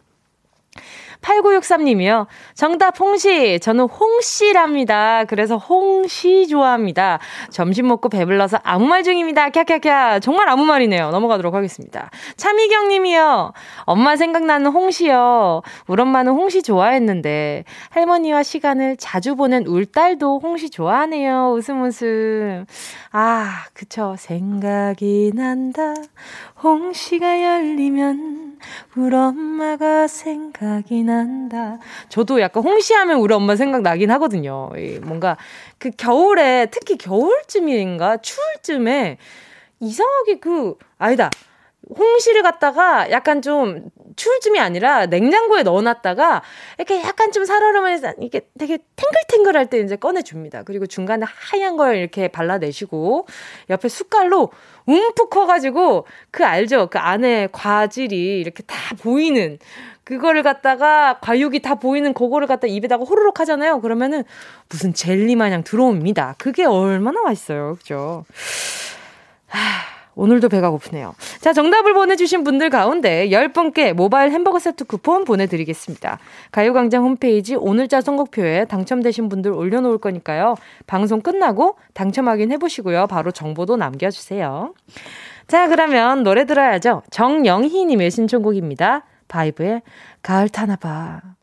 [1.22, 2.28] 8963님이요.
[2.54, 3.60] 정답 홍시.
[3.60, 5.26] 저는 홍씨랍니다.
[5.26, 7.20] 그래서 홍시 좋아합니다.
[7.50, 9.50] 점심 먹고 배불러서 아무 말 중입니다.
[9.50, 10.22] 캬캬캬.
[10.22, 11.12] 정말 아무 말이네요.
[11.12, 12.10] 넘어가도록 하겠습니다.
[12.38, 13.54] 차미경 님이요.
[13.84, 15.62] 엄마 생각나는 홍시요.
[15.88, 21.52] 우리 엄마는 홍시 좋아했는데 할머니와 시간을 자주 보낸 울 딸도 홍시 좋아하네요.
[21.54, 22.66] 웃음 웃음.
[23.12, 24.16] 아, 그쵸.
[24.18, 25.94] 생각이 난다.
[26.62, 28.58] 홍시가 열리면
[28.98, 31.80] 우리 엄마가 생각이 난다.
[32.10, 34.70] 저도 약간 홍시하면 우리 엄마 생각나긴 하거든요.
[35.04, 35.38] 뭔가
[35.78, 39.18] 그 겨울에 특히 겨울쯤인가 추울쯤에
[39.80, 41.30] 이상하게 그 아니다.
[41.98, 43.90] 홍시를 갖다가 약간 좀
[44.20, 46.44] 추울 쯤이 아니라 냉장고에 넣어놨다가
[46.78, 50.64] 이렇게 약간 좀 살얼음을 이게 되게 탱글탱글할 때 이제 꺼내줍니다.
[50.64, 53.28] 그리고 중간에 하얀 걸 이렇게 발라내시고
[53.70, 54.52] 옆에 숟갈로
[54.86, 56.88] 움푹 커가지고 그 알죠?
[56.92, 59.58] 그 안에 과질이 이렇게 다 보이는
[60.04, 63.80] 그거를 갖다가 과육이 다 보이는 그거를 갖다 입에다가 호로록 하잖아요.
[63.80, 64.26] 그러면은
[64.68, 66.36] 무슨 젤리 마냥 들어옵니다.
[66.38, 67.78] 그게 얼마나 맛있어요.
[67.80, 68.26] 그죠?
[69.48, 69.99] 하.
[70.20, 71.16] 오늘도 배가 고프네요.
[71.40, 76.20] 자, 정답을 보내주신 분들 가운데 10분께 모바일 햄버거 세트 쿠폰 보내드리겠습니다.
[76.52, 80.56] 가요광장 홈페이지 오늘자 선곡표에 당첨되신 분들 올려놓을 거니까요.
[80.88, 83.08] 방송 끝나고 당첨 확인해보시고요.
[83.08, 84.74] 바로 정보도 남겨주세요.
[85.48, 87.04] 자, 그러면 노래 들어야죠.
[87.12, 89.06] 정영희님의 신청곡입니다.
[89.30, 89.82] 바이브의
[90.22, 91.39] 가을 타나봐.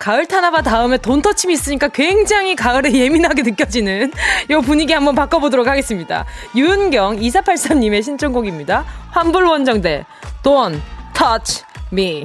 [0.00, 4.10] 가을 타나봐 다음에 돈터침이 있으니까 굉장히 가을에 예민하게 느껴지는
[4.50, 6.24] 이 분위기 한번 바꿔보도록 하겠습니다.
[6.56, 8.84] 윤경 2483님의 신청곡입니다.
[9.10, 10.06] 환불 원정대
[10.42, 10.80] Don't
[11.14, 12.24] Touch Me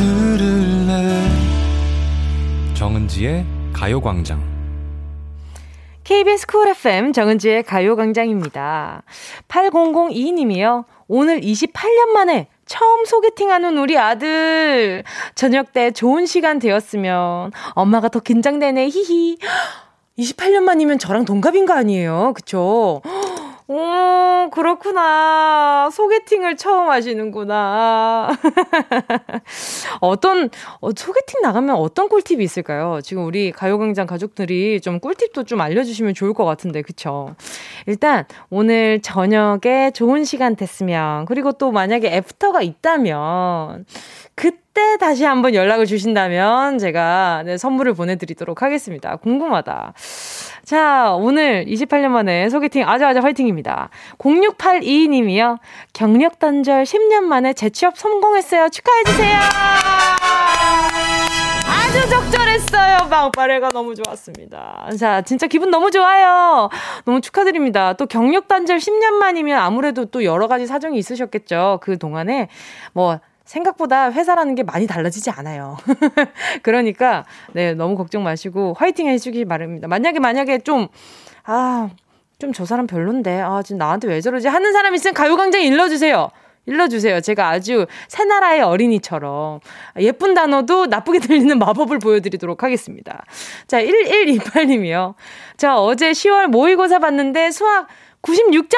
[0.00, 1.28] 들을래
[2.72, 4.42] 정은지의 가요광장
[6.04, 9.02] KBS 쿨 FM 정은지의 가요광장입니다.
[9.48, 10.84] 8002님이요.
[11.06, 15.04] 오늘 28년 만에 처음 소개팅하는 우리 아들.
[15.34, 18.88] 저녁 때 좋은 시간 되었으면 엄마가 더 긴장되네.
[18.88, 19.36] 히히.
[20.18, 22.32] 28년 만이면 저랑 동갑인 거 아니에요?
[22.34, 23.02] 그쵸?
[23.72, 25.90] 오, 그렇구나.
[25.92, 28.28] 소개팅을 처음 하시는구나.
[30.00, 32.98] 어떤, 어, 소개팅 나가면 어떤 꿀팁이 있을까요?
[33.00, 37.36] 지금 우리 가요광장 가족들이 좀 꿀팁도 좀 알려주시면 좋을 것 같은데, 그쵸?
[37.86, 43.84] 일단, 오늘 저녁에 좋은 시간 됐으면, 그리고 또 만약에 애프터가 있다면,
[44.34, 49.14] 그때 다시 한번 연락을 주신다면 제가 네, 선물을 보내드리도록 하겠습니다.
[49.16, 49.94] 궁금하다.
[50.64, 53.90] 자, 오늘 28년 만에 소개팅 아자아자 화이팅입니다.
[54.18, 55.58] 0682님이요.
[55.92, 58.68] 경력 단절 10년 만에 재취업 성공했어요.
[58.68, 59.38] 축하해주세요.
[61.90, 63.08] 아주 적절했어요.
[63.10, 64.90] 빵빠레가 너무 좋았습니다.
[64.98, 66.68] 자, 진짜 기분 너무 좋아요.
[67.04, 67.94] 너무 축하드립니다.
[67.94, 71.80] 또 경력 단절 10년 만이면 아무래도 또 여러 가지 사정이 있으셨겠죠.
[71.82, 72.48] 그 동안에
[72.92, 73.18] 뭐
[73.50, 75.76] 생각보다 회사라는 게 많이 달라지지 않아요.
[76.62, 79.88] 그러니까, 네, 너무 걱정 마시고 화이팅 해주기 바랍니다.
[79.88, 80.86] 만약에, 만약에 좀,
[81.44, 81.90] 아,
[82.38, 84.46] 좀 저 사람 별론데, 아, 지금 나한테 왜 저러지?
[84.46, 86.30] 하는 사람 있으면 가요광장 일러주세요.
[86.66, 87.20] 일러주세요.
[87.20, 89.60] 제가 아주 새나라의 어린이처럼
[89.98, 93.24] 예쁜 단어도 나쁘게 들리는 마법을 보여드리도록 하겠습니다.
[93.66, 95.14] 자, 1128님이요.
[95.56, 97.88] 자, 어제 10월 모의고사 봤는데 수학
[98.22, 98.76] 96점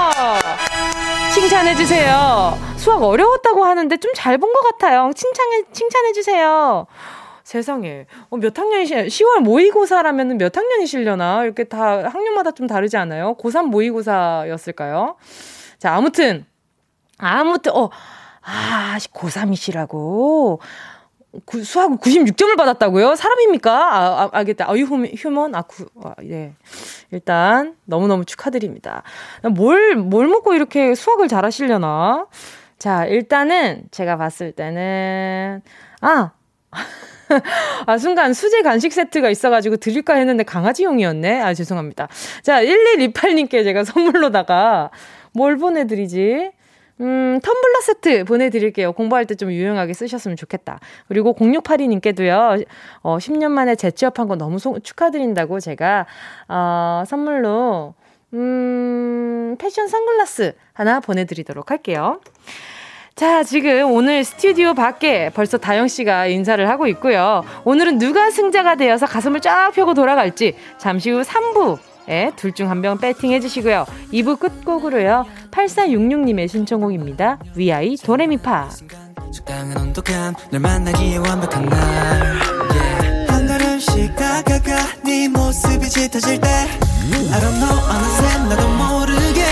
[0.00, 1.19] 받았어요!
[1.32, 2.58] 칭찬해주세요.
[2.76, 5.10] 수학 어려웠다고 하는데 좀 잘 본 것 같아요.
[5.14, 6.86] 칭찬해, 칭찬해주세요.
[7.44, 8.06] 세상에.
[8.30, 11.44] 어, 몇 학년이시, 10월 모의고사라면 몇 학년이시려나?
[11.44, 13.34] 이렇게 다 학년마다 좀 다르지 않아요?
[13.40, 15.16] 고3 모의고사였을까요?
[15.78, 16.46] 자, 아무튼.
[17.18, 17.90] 아무튼, 어,
[18.42, 20.58] 아, 고3이시라고.
[21.44, 23.14] 구, 수학 96점을 받았다고요?
[23.14, 23.72] 사람입니까?
[23.72, 24.68] 아, 아 알겠다.
[24.68, 25.54] 아, 휴, 휴먼?
[25.54, 26.54] 아, 구, 아, 예.
[27.12, 29.02] 일단, 너무너무 축하드립니다.
[29.54, 32.26] 뭘, 뭘 먹고 이렇게 수학을 잘 하시려나?
[32.78, 35.62] 자, 일단은, 제가 봤을 때는,
[36.00, 36.32] 아!
[37.86, 41.40] 아, 순간 수제 간식 세트가 있어가지고 드릴까 했는데 강아지용이었네?
[41.40, 42.08] 아, 죄송합니다.
[42.42, 44.90] 자, 1128님께 제가 선물로다가
[45.32, 46.50] 뭘 보내드리지?
[47.00, 48.92] 음, 텀블러 세트 보내드릴게요.
[48.92, 50.80] 공부할 때 좀 유용하게 쓰셨으면 좋겠다.
[51.08, 52.66] 그리고 0682님께도요,
[53.02, 56.06] 어, 10년 만에 재취업한 거 너무 소, 축하드린다고 제가,
[56.48, 57.94] 어, 선물로,
[58.34, 62.20] 음, 패션 선글라스 하나 보내드리도록 할게요.
[63.16, 67.44] 자, 지금 오늘 스튜디오 밖에 벌써 다영 씨가 인사를 하고 있고요.
[67.64, 72.80] 오늘은 누가 승자가 되어서 가슴을 쫙 펴고 돌아갈지 잠시 후 3부 예, 둘 중 한
[72.82, 73.86] 병 배팅 해 주시고요.
[74.12, 75.26] 2부 끝곡으로요.
[75.50, 77.38] 8466님의 신청곡입니다.
[77.54, 78.68] 위아이 도레미파.
[84.16, 89.42] 다가가 네 모습이 짙어질 때 I don't know 어느새 나도 모르게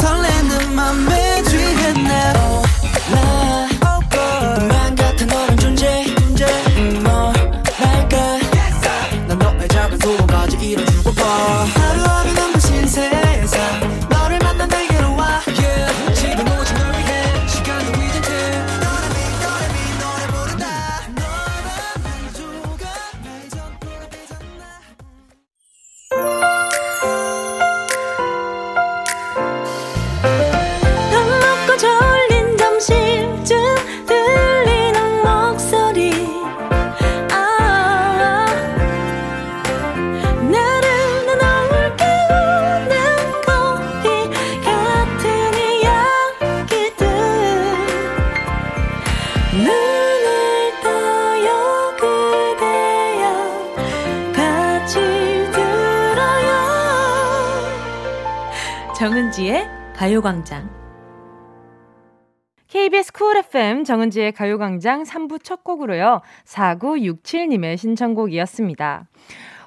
[0.00, 1.23] 설레는 맘에
[63.94, 66.20] 정은지의 가요광장 3부 첫 곡으로요.
[66.46, 69.06] 4967님의 신청곡이었습니다.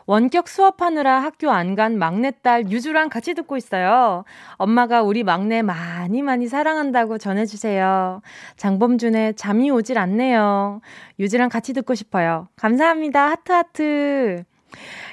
[0.05, 4.23] 원격 수업하느라 학교 안 간 막내딸 유주랑 같이 듣고 있어요.
[4.55, 8.21] 엄마가 우리 막내 많이 많이 사랑한다고 전해주세요.
[8.57, 10.81] 장범준의 잠이 오질 않네요.
[11.19, 12.47] 유주랑 같이 듣고 싶어요.
[12.55, 13.29] 감사합니다.
[13.31, 14.43] 하트하트.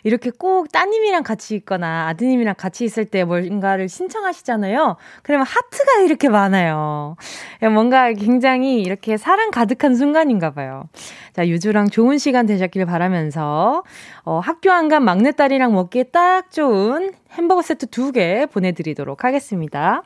[0.03, 4.97] 이렇게 꼭 따님이랑 같이 있거나 아드님이랑 같이 있을 때 뭔가를 신청하시잖아요.
[5.23, 7.17] 그러면 하트가 이렇게 많아요.
[7.73, 10.85] 뭔가 굉장히 이렇게 사랑 가득한 순간인가 봐요.
[11.33, 13.83] 자, 유주랑 좋은 시간 되셨길 바라면서,
[14.25, 20.03] 어, 학교 안간 막내딸이랑 먹기에 딱 좋은 햄버거 세트 두 개 보내드리도록 하겠습니다.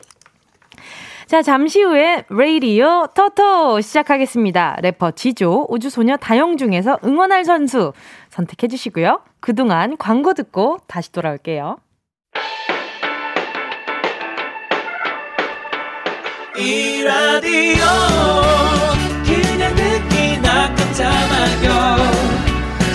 [1.28, 4.78] 자, 잠시 후에 레이디오 토토 시작하겠습니다.
[4.80, 7.92] 래퍼 지조, 우주소녀 다영 중에서 응원할 선수
[8.30, 9.20] 선택해 주시고요.
[9.38, 11.76] 그동안 광고 듣고 다시 돌아올게요.
[16.56, 17.84] 이 라디오
[19.26, 21.96] 그냥 듣기나 깜짝마요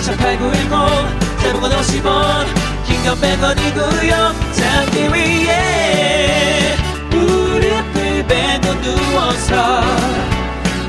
[0.02, 2.64] 18910 대목원 50원
[3.04, 6.63] 장면 100원이고요 잡기 위해
[8.84, 9.80] 누워서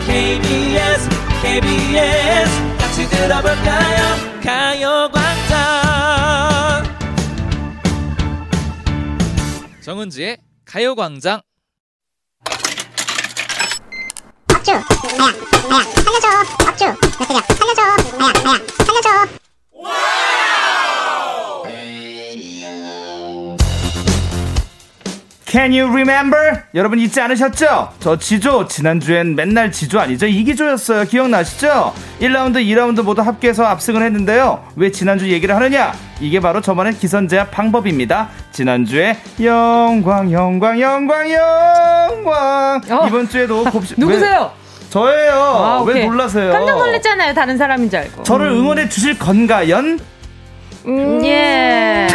[0.05, 1.09] KBS
[1.41, 4.15] KBS 같이 들어볼까요?
[4.43, 5.55] 가요광장.
[9.81, 11.41] 정은지의 가요광장.
[14.53, 14.71] 업주.
[14.71, 14.83] 나야
[15.69, 16.27] 나야 살려줘.
[16.67, 16.85] 업주.
[16.85, 18.17] 몇 살려줘.
[18.17, 19.09] 나야 나야 살려줘
[25.55, 26.63] Can you remember?
[26.73, 27.87] 여러분 잊지 않으셨죠?
[28.01, 30.25] 저 지조 지난주엔 맨날 지조 아니죠?
[30.25, 31.05] 이기조였어요.
[31.05, 31.93] 기억나시죠?
[32.19, 34.65] 1라운드, 2라운드 모두 합계해서 압승을 했는데요.
[34.75, 35.93] 왜 지난주 얘기를 하느냐?
[36.19, 38.31] 이게 바로 저만의 기선제압 방법입니다.
[38.51, 43.07] 지난주에 영광 영광 영광 영광 어.
[43.07, 44.51] 이번 주에도 곱시 누구세요?
[44.81, 44.89] 왜?
[44.89, 45.33] 저예요.
[45.35, 46.51] 아, 왜 놀라세요?
[46.51, 47.33] 깜짝 놀랐잖아요.
[47.33, 48.23] 다른 사람인 줄 알고.
[48.23, 50.01] 저를 응원해 주실 건가연?
[50.85, 52.07] 음, 예.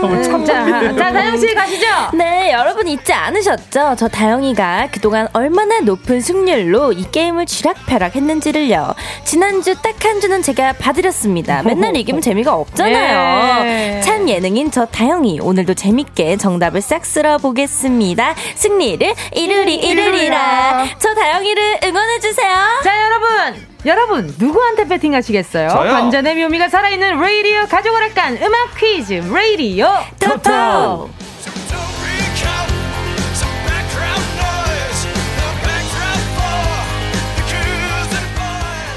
[0.00, 0.64] 자,
[0.96, 1.86] 자, 다영씨 가시죠.
[2.14, 3.96] 네, 여러분 잊지 않으셨죠?
[3.98, 8.94] 저 다영이가 그동안 얼마나 높은 승률로 이 게임을 쥐락펴락 했는지를요.
[9.24, 11.62] 지난주 딱 한 주는 제가 봐드렸습니다.
[11.64, 13.64] 맨날 이기면 재미가 없잖아요.
[13.66, 14.00] 예.
[14.02, 18.36] 참 예능인 저 다영이 오늘도 재밌게 정답을 싹 쓸어 보겠습니다.
[18.54, 20.86] 승리를 이르리 이르리라.
[21.00, 22.54] 저 다영이를 응원해주세요.
[22.84, 23.75] 자, 여러분.
[23.86, 25.68] 여러분 누구한테 배팅하시겠어요?
[25.68, 25.92] 저요.
[25.92, 29.86] 관전의 묘미가 살아있는 레이디오 가족오락관 음악 퀴즈 레이디오
[30.18, 31.08] 토토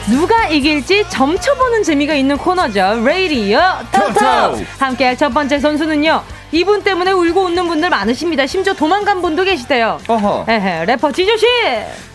[0.09, 3.03] 누가 이길지 점쳐보는 재미가 있는 코너죠.
[3.05, 3.59] 레이디오
[3.91, 4.65] 토토.
[4.79, 6.23] 함께할 첫 번째 선수는요.
[6.51, 8.47] 이분 때문에 울고 웃는 분들 많으십니다.
[8.47, 9.99] 심지어 도망간 분도 계시대요.
[10.07, 10.45] 어허.
[10.47, 11.45] 에헤, 래퍼 지조 씨.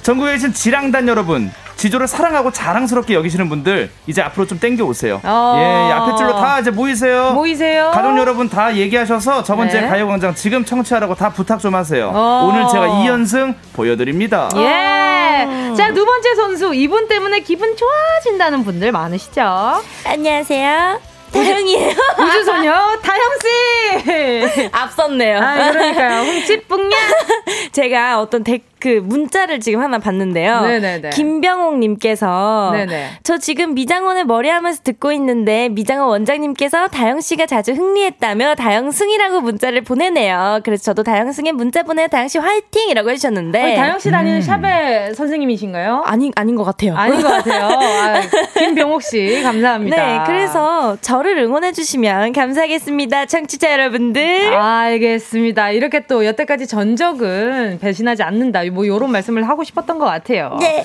[0.03, 1.53] 전국에 계신 지랑단 여러분.
[1.77, 5.21] 지조를 사랑하고 자랑스럽게 여기시는 분들 이제 앞으로 좀 땡겨 오세요.
[5.25, 5.55] 어.
[5.59, 7.33] 예, 앞에 줄로 다 이제 모이세요.
[7.33, 7.91] 모이세요.
[7.93, 9.89] 가족 여러분 다 얘기하셔서 저번 주에 네.
[9.89, 12.11] 가요광장 지금 청취하라고 다 부탁 좀 하세요.
[12.15, 12.49] 어.
[12.51, 14.49] 오늘 제가 2연승 보여드립니다.
[14.57, 15.75] 예.
[15.77, 16.75] 자, 두 번째 선수.
[16.75, 19.83] 이분 때문에 기분 좋아진다는 분들 많으시죠?
[20.07, 21.01] 안녕하세요.
[21.33, 21.91] 다영이에요.
[22.21, 22.73] 우주소녀
[23.03, 24.69] 다영씨!
[24.73, 25.39] 앞섰네요.
[25.41, 26.23] 아, 그러니까요.
[26.23, 26.97] 흠칫뿡냐?
[27.73, 30.61] 제가 어떤 댓, 그 문자를 지금 하나 봤는데요.
[30.61, 31.09] 네네네.
[31.09, 33.13] 김병옥 님께서 네네.
[33.23, 40.61] 저 지금 미장원을 머리하면서 듣고 있는데 미장원 원장님께서 다영 씨가 자주 흥리했다며 다영승이라고 문자를 보내네요.
[40.65, 42.09] 그래서 저도 다영승에 문자 보내요.
[42.09, 44.13] 다영 씨 화이팅이라고 해 주셨는데 아니, 다영 씨 음.
[44.13, 46.03] 다니는 샵의 선생님이신가요?
[46.05, 46.95] 아니 아닌 것 같아요.
[46.95, 47.65] 아닌 것 같아요.
[47.65, 48.21] 아,
[48.59, 49.97] 김병옥 씨, 감사합니다.
[49.97, 54.53] 네, 그래서 저를 응원해 주시면 감사하겠습니다, 청취자 여러분들.
[54.53, 55.71] 알겠습니다.
[55.71, 58.63] 이렇게 또 여태까지 전적은 배신하지 않는다.
[58.75, 60.57] 뭐 요런 말씀을 하고 싶었던 것 같아요.
[60.61, 60.85] 네.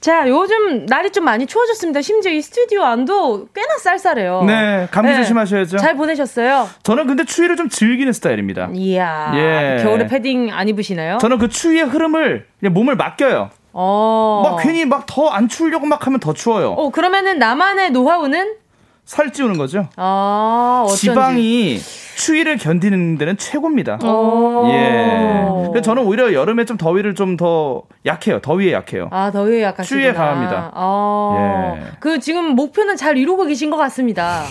[0.00, 2.02] 자, 요즘 날이 좀 많이 추워졌습니다.
[2.02, 4.44] 심지어 이 스튜디오 안도 꽤나 쌀쌀해요.
[4.46, 5.16] 네, 감기 네.
[5.16, 5.78] 조심하셔야죠.
[5.78, 6.68] 잘 보내셨어요?
[6.82, 8.68] 저는 근데 추위를 좀 즐기는 스타일입니다.
[8.74, 9.32] 이야.
[9.34, 9.82] 예.
[9.82, 11.16] 겨울에 패딩 안 입으시나요?
[11.22, 13.48] 저는 그 추위의 흐름을 그냥 몸을 맡겨요.
[13.72, 14.42] 어.
[14.44, 16.72] 막 괜히 막 더 안 추우려고 막 하면 더 추워요.
[16.72, 18.56] 어, 그러면은 나만의 노하우는?
[19.04, 19.88] 살 찌우는 거죠.
[19.96, 20.86] 아.
[20.96, 21.78] 지방이
[22.16, 23.98] 추위를 견디는 데는 최고입니다.
[24.02, 24.66] 오.
[24.70, 25.44] 예.
[25.68, 28.40] 그래서 저는 오히려 여름에 좀 더위를 좀 더 약해요.
[28.40, 29.08] 더위에 약해요.
[29.10, 30.70] 아, 더위에 약간 추위에 강합니다.
[30.74, 31.74] 아.
[31.76, 31.82] 예.
[32.00, 34.44] 그 지금 목표는 잘 이루고 계신 것 같습니다.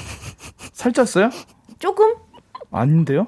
[0.75, 1.31] 살쪘어요?
[1.79, 2.13] 조금?
[2.73, 3.27] 아닌데요?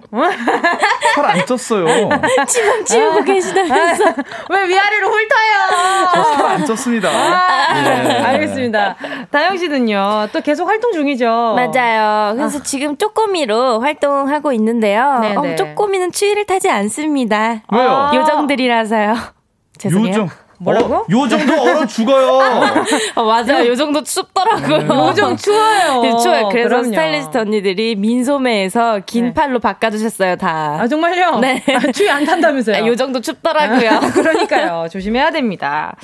[1.14, 1.86] 살 안 쪘어요.
[2.48, 4.04] 지방 치우고 계시다면서.
[4.50, 6.12] 왜 위아래로 훑어요?
[6.14, 7.06] 저 살 안 쪘습니다.
[7.08, 8.10] 아, 예.
[8.24, 8.96] 알겠습니다.
[9.32, 11.56] 다영 씨는요, 또 계속 활동 중이죠?
[11.56, 12.34] 맞아요.
[12.36, 15.20] 그래서 지금 쪼꼬미로 활동하고 있는데요.
[15.22, 15.36] 네네.
[15.54, 17.62] 어, 쪼꼬미는 추위를 타지 않습니다.
[17.72, 18.12] 왜요?
[18.16, 19.16] 요정들이라서요.
[19.78, 20.10] 죄송해요.
[20.10, 20.30] 요정.
[20.60, 20.96] 뭐라고?
[20.96, 22.40] 어, 요 정도 얼어 죽어요.
[23.16, 23.68] 어, 맞아요.
[23.68, 25.08] 요 정도 춥더라고요.
[25.10, 26.02] 요정 추워요.
[26.02, 26.50] 네, 추워요.
[26.50, 26.84] 그래서 그럼요.
[26.86, 29.34] 스타일리스트 언니들이 민소매에서 긴 네.
[29.34, 30.78] 팔로 바꿔주셨어요, 다.
[30.80, 31.40] 아, 정말요?
[31.40, 31.64] 네.
[31.76, 32.76] 아, 추위 안 탄다면서요?
[32.84, 34.00] 아, 요 정도 춥더라고요.
[34.14, 34.88] 그러니까요.
[34.90, 35.96] 조심해야 됩니다.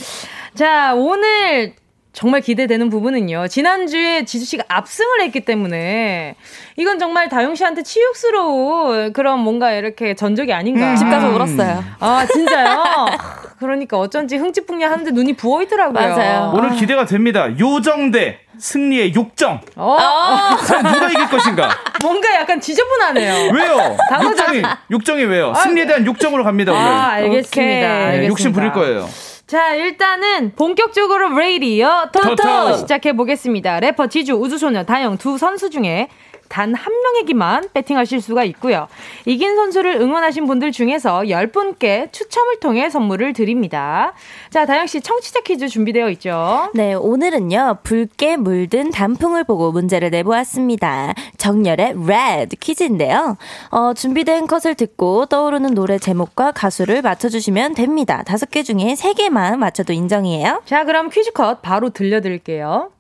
[0.55, 1.73] 자, 오늘
[2.14, 3.47] 정말 기대되는 부분은요.
[3.47, 6.36] 지난주에 지수 씨가 압승을 했기 때문에
[6.76, 10.91] 이건 정말 다영 씨한테 치욕스러운 그런 뭔가 이렇게 전적이 아닌가.
[10.91, 11.84] 음, 집 가서 울었어요.
[11.99, 12.84] 아, 진짜요?
[13.59, 15.93] 그러니까 어쩐지 흥찌풍냐 하는데 눈이 부어 있더라고요.
[15.93, 16.51] 맞아요.
[16.53, 17.47] 오늘 기대가 됩니다.
[17.57, 19.62] 요정대 승리의 욕정.
[19.78, 19.97] 어,
[20.68, 21.70] 과연 누가 이길 것인가?
[22.01, 23.51] 뭔가 약간 지저분하네요.
[23.53, 23.97] 왜요?
[24.09, 25.53] 단어가- 욕정이 욕정이 왜요?
[25.53, 26.84] 승리에 대한 욕정으로 갑니다 오늘.
[26.84, 27.62] 아, 알겠습니다.
[27.62, 27.66] 오케이.
[27.66, 28.28] 네, 알겠습니다.
[28.28, 29.07] 욕심 부릴 거예요.
[29.51, 32.77] 자, 일단은 본격적으로 레이디어 토토.
[32.77, 33.81] 시작해 보겠습니다.
[33.81, 36.07] 래퍼 지주 우주소녀 다영 두 선수 중에
[36.51, 38.87] 단 한 명에게만 배팅하실 수가 있고요.
[39.25, 44.13] 이긴 선수를 응원하신 분들 중에서 10분께 추첨을 통해 선물을 드립니다.
[44.49, 46.69] 자, 다영 씨 청취자 퀴즈 준비되어 있죠?
[46.73, 51.13] 네, 오늘은요, 붉게 물든 단풍을 보고 문제를 내보았습니다.
[51.37, 53.37] 정열의 Red 퀴즈인데요.
[53.69, 58.23] 어, 준비된 컷을 듣고 떠오르는 노래 제목과 가수를 맞춰주시면 됩니다.
[58.25, 60.61] 다섯 개 중에 세 개만 맞춰도 인정이에요.
[60.65, 62.91] 자, 그럼 퀴즈 컷 바로 들려드릴게요.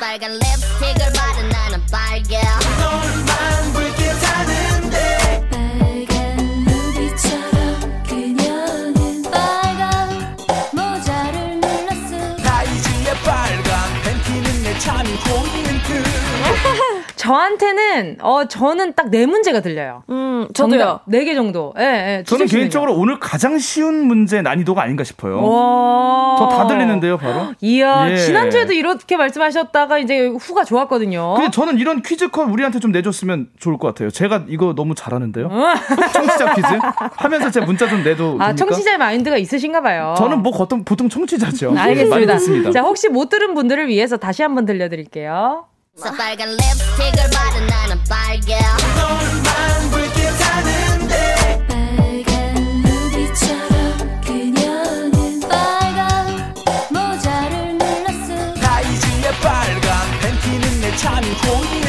[0.00, 0.18] 빨
[1.90, 2.40] 빨개
[2.78, 10.36] 너만 불빛하는데 빨간 루비처럼 그녀는 빨간
[10.72, 14.80] 모자를 눌렀어 다이지의 빨간 팬티는 내듯
[17.26, 20.02] 저한테는, 어, 저는 딱 네 문제가 들려요.
[20.10, 21.00] 음, 저도요.
[21.06, 21.72] 네개 정도.
[21.78, 22.22] 예, 예.
[22.24, 22.46] 저는?
[22.46, 25.42] 개인적으로 오늘 가장 쉬운 문제 난이도가 아닌가 싶어요.
[25.42, 26.36] 와.
[26.38, 27.52] 저다 들리는데요, 바로.
[27.60, 28.16] 이야, 예.
[28.16, 31.34] 지난주에도 이렇게 말씀하셨다가 이제 후가 좋았거든요.
[31.36, 34.10] 근데 저는 이런 퀴즈 컷 우리한테 좀 내줬으면 좋을 것 같아요.
[34.10, 35.48] 제가 이거 너무 잘하는데요.
[36.12, 36.68] 청취자 퀴즈
[37.16, 38.54] 하면서 제 문자 좀 내도 아, 됩니까?
[38.54, 40.14] 청취자의 마인드가 있으신가 봐요.
[40.18, 41.74] 저는 뭐 보통 보통 청취자죠.
[41.76, 42.34] 알겠습니다.
[42.38, 42.70] 듣습니다.
[42.72, 45.66] 자, 혹시 못 들은 분들을 위해서 다시 한번 들려 드릴게요.
[46.02, 48.58] 빨간 립스틱을 바른 나는 빨개
[48.96, 51.66] 너만 불빛하는데.
[51.66, 56.54] 빨간 루비처럼 그녀는 빨간
[56.90, 58.54] 모자를 눌렀어.
[58.60, 61.85] 다이지의 빨간 팬티는 내 참이 보이는 듯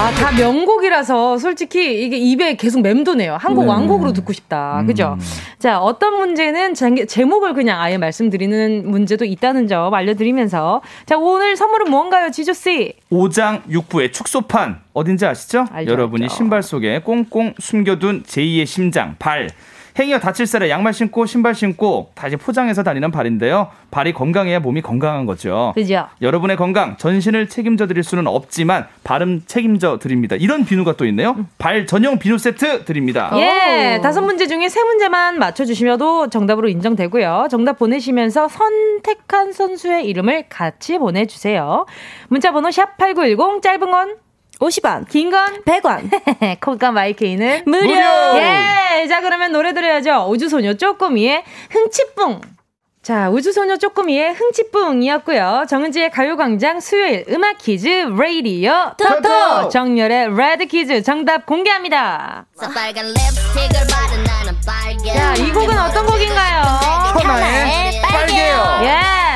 [0.00, 3.36] 아, 다 명곡이라서 솔직히 이게 입에 계속 맴도네요.
[3.38, 3.70] 한곡 네.
[3.70, 4.82] 왕곡으로 듣고 싶다.
[4.86, 5.18] 그죠?
[5.18, 5.24] 음.
[5.58, 10.80] 자, 어떤 문제는 제- 제목을 그냥 아예 말씀드리는 문제도 있다는 점 알려드리면서.
[11.04, 12.94] 자, 오늘 선물은 뭔가요, 지조씨?
[13.10, 15.66] 오장 육부의 축소판 어딘지 아시죠?
[15.70, 16.34] 알죠, 여러분이 알죠.
[16.34, 19.50] 신발 속에 꽁꽁 숨겨둔 제2의 심장 발
[20.00, 23.68] 행여 다칠 살에 양말 신고 신발 신고 다시 포장해서 다니는 발인데요.
[23.90, 25.72] 발이 건강해야 몸이 건강한 거죠.
[25.74, 26.08] 그죠?
[26.22, 30.36] 여러분의 건강 전신을 책임져 드릴 수는 없지만 발음 책임져 드립니다.
[30.36, 31.36] 이런 비누가 또 있네요.
[31.58, 33.30] 발 전용 비누 세트 드립니다.
[33.34, 37.48] 예, 다섯 문제 중에 세 문제만 맞춰주시면도 정답으로 인정되고요.
[37.50, 41.84] 정답 보내시면서 선택한 선수의 이름을 같이 보내주세요.
[42.28, 44.16] 문자번호 샵 8910, 짧은 건
[44.60, 47.90] 50원, 긴 건 100원, 콩과 마이케이는 무료!
[48.36, 49.06] 예!
[49.08, 50.26] 자, 그러면 노래 들어야죠.
[50.28, 52.40] 우주소녀 쪼꼬미의 흥치뿡.
[53.02, 55.64] 자, 우주소녀 쪼꼬미의 흥치뿡이었고요.
[55.68, 59.22] 정은지의 가요광장 수요일 음악 퀴즈 레이디어 토토!
[59.22, 59.68] 토토!
[59.70, 62.44] 정열의 Red 퀴즈 정답 공개합니다.
[65.14, 66.60] 자, 이 곡은 어떤 곡인가요?
[67.14, 68.80] 현아의 빨개요.
[68.84, 69.29] 예!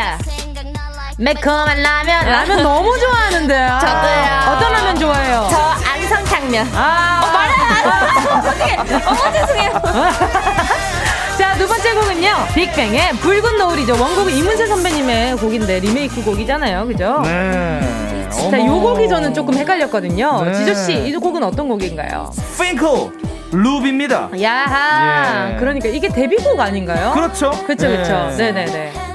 [1.18, 2.26] 매콤한 라면.
[2.26, 3.78] 라면 너무 좋아하는데 요.
[3.80, 4.56] 저도요.
[4.56, 5.48] 어떤 라면 좋아해요?
[5.50, 5.56] 저
[5.90, 6.68] 안성탕면.
[6.74, 8.74] 아, 어, 말해!
[8.78, 8.96] 어떻게?
[9.06, 9.70] 어머 죄송해요.
[11.38, 12.28] 자, 두 번째 곡은요.
[12.54, 13.92] 빅뱅의 붉은 노을이죠.
[14.00, 16.86] 원곡은 이문세 선배님의 곡인데 리메이크 곡이잖아요.
[16.86, 17.20] 그죠?
[17.24, 18.28] 네.
[18.50, 20.44] 자, 요 곡이 저는 조금 헷갈렸거든요.
[20.44, 20.54] 네.
[20.54, 22.32] 지조씨, 이 곡은 어떤 곡인가요?
[22.60, 23.10] 핑크
[23.52, 24.30] 루비입니다.
[24.42, 25.52] 야하.
[25.52, 25.56] 예.
[25.58, 27.12] 그러니까 이게 데뷔곡 아닌가요?
[27.12, 27.50] 그렇죠.
[27.66, 28.30] 그쵸, 그쵸.
[28.36, 28.50] 네.
[28.52, 29.13] 네네네.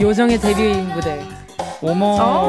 [0.00, 1.20] 요정의 데뷔 무대.
[1.82, 2.46] 어머.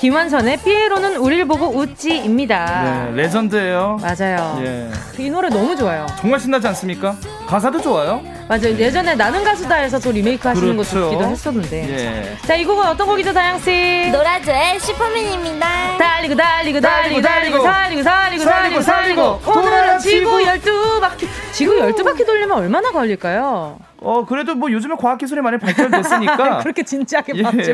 [0.00, 3.10] 김완선의 피에로는 우릴 보고 웃지입니다.
[3.10, 3.98] 네, 레전드예요.
[4.02, 4.60] 맞아요.
[4.62, 4.90] 예.
[5.16, 6.04] 이 노래 너무 좋아요.
[6.20, 7.16] 정말 신나지 않습니까?
[7.46, 8.20] 가사도 좋아요.
[8.46, 8.76] 맞아요.
[8.76, 11.00] 예전에 나는 가수다에서 또 리메이크 하시는 그렇죠.
[11.04, 11.88] 거 듣기도 했었는데.
[11.88, 12.36] 예.
[12.46, 14.10] 자, 이 곡은 어떤 곡이죠, 다영 씨?
[14.12, 15.96] 노라조의 슈퍼맨입니다.
[15.96, 20.42] 달리고 달리고 달리고 달리고 달리고, 달리고 달리고 달리고 오늘은 지구 돌아지고.
[20.42, 23.78] 열두 바퀴 지구 열두 바퀴 돌리면 얼마나 걸릴까요?
[24.04, 27.42] 어 그래도 뭐 요즘에 과학 기술이 많이 발전됐으니까 그렇게 진지하게 예.
[27.42, 27.72] 봤죠.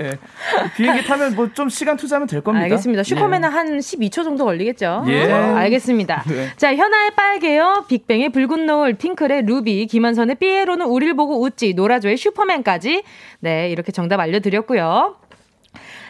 [0.77, 2.65] 비행기 타면 뭐 좀 시간 투자하면 될 겁니다.
[2.65, 3.03] 알겠습니다.
[3.03, 3.53] 슈퍼맨은 예.
[3.53, 5.05] 한 12초 정도 걸리겠죠.
[5.09, 5.27] 예.
[5.27, 6.23] 네, 알겠습니다.
[6.31, 6.49] 네.
[6.57, 13.03] 자, 현아의 빨개요, 빅뱅의 붉은 노을, 핑클의 루비, 김한선의 삐에로는 우릴 보고 웃지, 노라조의 슈퍼맨까지.
[13.41, 15.17] 네, 이렇게 정답 알려드렸고요.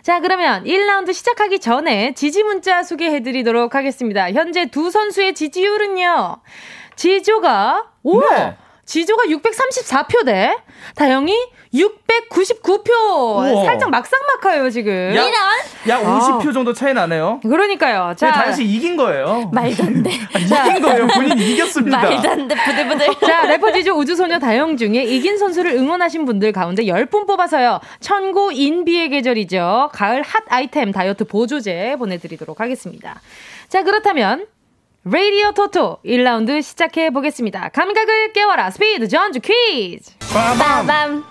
[0.02, 4.30] 자, 그러면 1라운드 시작하기 전에 지지 문자 소개해 드리도록 하겠습니다.
[4.32, 6.36] 현재 두 선수의 지지율은요.
[6.96, 8.20] 지조가, 오!
[8.20, 8.56] 네.
[8.90, 10.56] 지조가 634표 대
[10.96, 11.32] 다영이
[11.72, 12.90] 699표.
[12.90, 13.64] 우와.
[13.64, 15.14] 살짝 막상막하예요, 지금.
[15.14, 15.22] 야,
[15.88, 16.40] 야 아.
[16.40, 17.38] 50표 정도 차이 나네요.
[17.44, 18.16] 그러니까요.
[18.16, 19.48] 자, 자, 다현 씨 이긴 거예요.
[19.52, 20.10] 말도 안 돼.
[20.34, 21.06] 이긴 거예요.
[21.06, 22.02] 본인이 이겼습니다.
[22.02, 22.56] 말도 안 돼.
[22.56, 23.06] 부들부들.
[23.24, 27.78] 자, 래퍼지주 우주소녀 다영 중에 이긴 선수를 응원하신 분들 가운데 10분 뽑아서요.
[28.00, 29.90] 천고 인비의 계절이죠.
[29.92, 33.20] 가을 핫 아이템 다이어트 보조제 보내드리도록 하겠습니다.
[33.68, 34.46] 자, 그렇다면
[35.04, 37.70] 레이디오 토토 1라운드 시작해 보겠습니다.
[37.70, 40.12] 감각을 깨워라 스피드 전주 퀴즈.
[40.32, 41.24] 빠밤.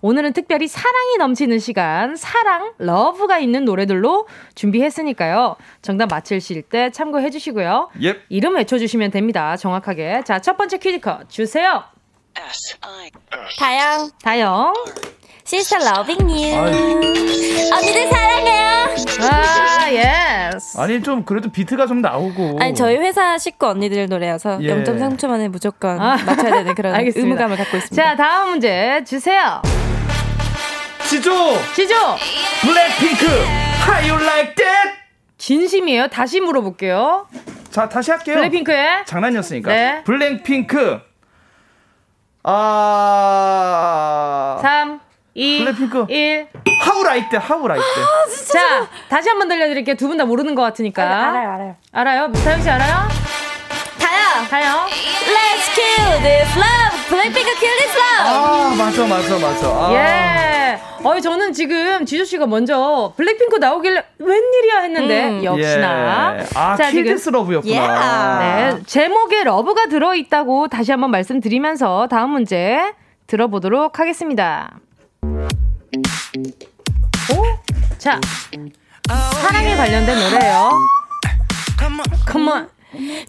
[0.00, 5.56] 오늘은 특별히 사랑이 넘치는 시간, 사랑, love가 있는 노래들로 준비했으니까요.
[5.80, 7.90] 정답 맞힐실 때 참고해 주시고요.
[8.02, 8.20] 예.
[8.28, 9.56] 이름 외쳐주시면 됩니다.
[9.56, 10.22] 정확하게.
[10.26, 11.84] 자, 첫 번째 퀴즈 컷 주세요.
[13.58, 14.10] 다영.
[14.22, 14.74] 다영.
[15.46, 16.54] She's loving you.
[17.72, 18.64] 언니들 사랑해요.
[19.30, 20.78] 아, yes.
[20.78, 22.58] 아니 좀 그래도 비트가 좀 나오고.
[22.60, 24.74] 아니 저희 회사 식구 언니들 노래여서 예.
[24.74, 26.16] 0.3초 만에 무조건 아.
[26.24, 27.26] 맞춰야 되는 그런 알겠습니다.
[27.26, 28.02] 의무감을 갖고 있습니다.
[28.02, 29.60] 자, 다음 문제 주세요.
[31.08, 31.30] 지조
[31.74, 31.94] 지조.
[32.62, 34.90] 블랙핑크 How You Like That.
[35.36, 36.08] 진심이에요.
[36.08, 37.26] 다시 물어볼게요.
[37.70, 38.36] 자 다시 할게요.
[38.36, 39.70] 블랙핑크의 장난이었으니까.
[39.70, 40.02] 네.
[40.04, 41.00] 블랙핑크.
[42.44, 44.58] 아.
[44.62, 45.00] 3,
[45.34, 46.06] 2, 블랙핑크.
[46.08, 46.46] 1.
[46.86, 47.44] How Like That.
[47.52, 48.52] How Like That.
[48.52, 49.96] 자, 다시 한 번 들려드릴게요.
[49.96, 51.02] 두 분 다 모르는 것 같으니까.
[51.02, 51.76] 알아요, 알아요.
[51.92, 52.32] 알아요?
[52.32, 52.94] 다영 씨 알아요?
[53.98, 54.46] 다요.
[54.48, 54.86] 다영.
[54.86, 57.08] Let's kill this love.
[57.08, 58.24] 블랙핑크 kill this love.
[58.24, 59.66] 아 맞아 맞아 맞아.
[59.66, 59.92] 아.
[59.94, 60.78] 예.
[61.02, 65.44] 어이 저는 지금 지조 씨가 먼저 블랙핑크 나오길래 웬일이야 했는데 음.
[65.44, 66.36] 역시나.
[66.38, 66.46] 예.
[66.54, 68.38] 아 자, 지금 Kill This Love였구나.
[68.38, 72.92] 네, 제목에 love가 들어 있다고 다시 한번 말씀드리면서 다음 문제
[73.26, 74.70] 들어보도록 하겠습니다.
[77.32, 77.44] 오?
[77.98, 78.20] 자,
[79.42, 80.70] 사랑에 관련된 노래예요.
[82.30, 82.68] Come on.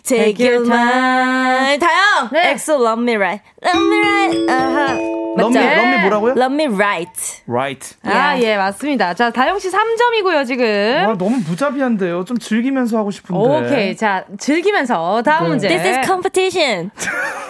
[0.04, 1.80] Take your time.
[1.80, 2.30] 다영.
[2.32, 2.52] 네.
[2.52, 3.44] 엑소 Love Me Right.
[3.64, 4.52] Love Me Right.
[4.52, 4.94] 아하.
[5.38, 5.60] Love 맞죠?
[5.60, 6.34] Me, Love Me 뭐라고요?
[6.38, 7.44] Love Me Right.
[7.48, 7.96] Right.
[8.04, 9.14] 아, 예, 맞습니다.
[9.16, 10.66] 자, 다영 씨 3점이고요, 지금.
[11.08, 12.26] 와 너무 무자비한데요.
[12.26, 13.40] 좀 즐기면서 하고 싶은데.
[13.40, 13.98] 오케이.
[13.98, 15.50] 자, 즐기면서 다음 네.
[15.50, 15.68] 문제.
[15.68, 16.92] This is competition.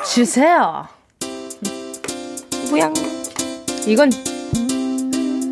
[0.06, 0.88] 주세요.
[2.70, 2.92] 뭐야?
[3.88, 4.10] 이건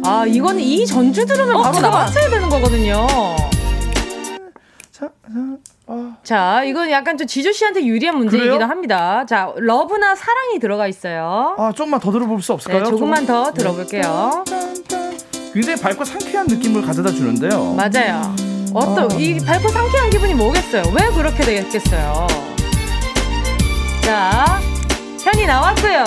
[0.06, 1.92] 아, 이건 이 전주 들으면 바로 잠깐만.
[2.02, 3.08] 나왔어야 되는 거거든요.
[4.92, 5.10] 자, 자,
[5.88, 6.16] 아.
[6.24, 8.70] 자, 이건 약간 좀 지조 씨한테 유리한 문제이기도 그래요?
[8.70, 9.26] 합니다.
[9.26, 11.56] 자, 러브나 사랑이 들어가 있어요.
[11.58, 12.84] 아 조금만 더 들어볼 수 없을까요?
[12.84, 13.44] 네, 조금만 조금?
[13.46, 14.44] 더 들어볼게요.
[15.54, 17.74] 굉장히 밝고 상쾌한 느낌을 가져다 주는데요.
[17.74, 18.34] 맞아요.
[18.74, 19.16] 어떤 아.
[19.16, 20.84] 이 밝고 상쾌한 기분이 뭐겠어요?
[21.00, 22.28] 왜 그렇게 되겠어요?
[24.04, 24.60] 자,
[25.24, 26.04] 현이 나왔고요.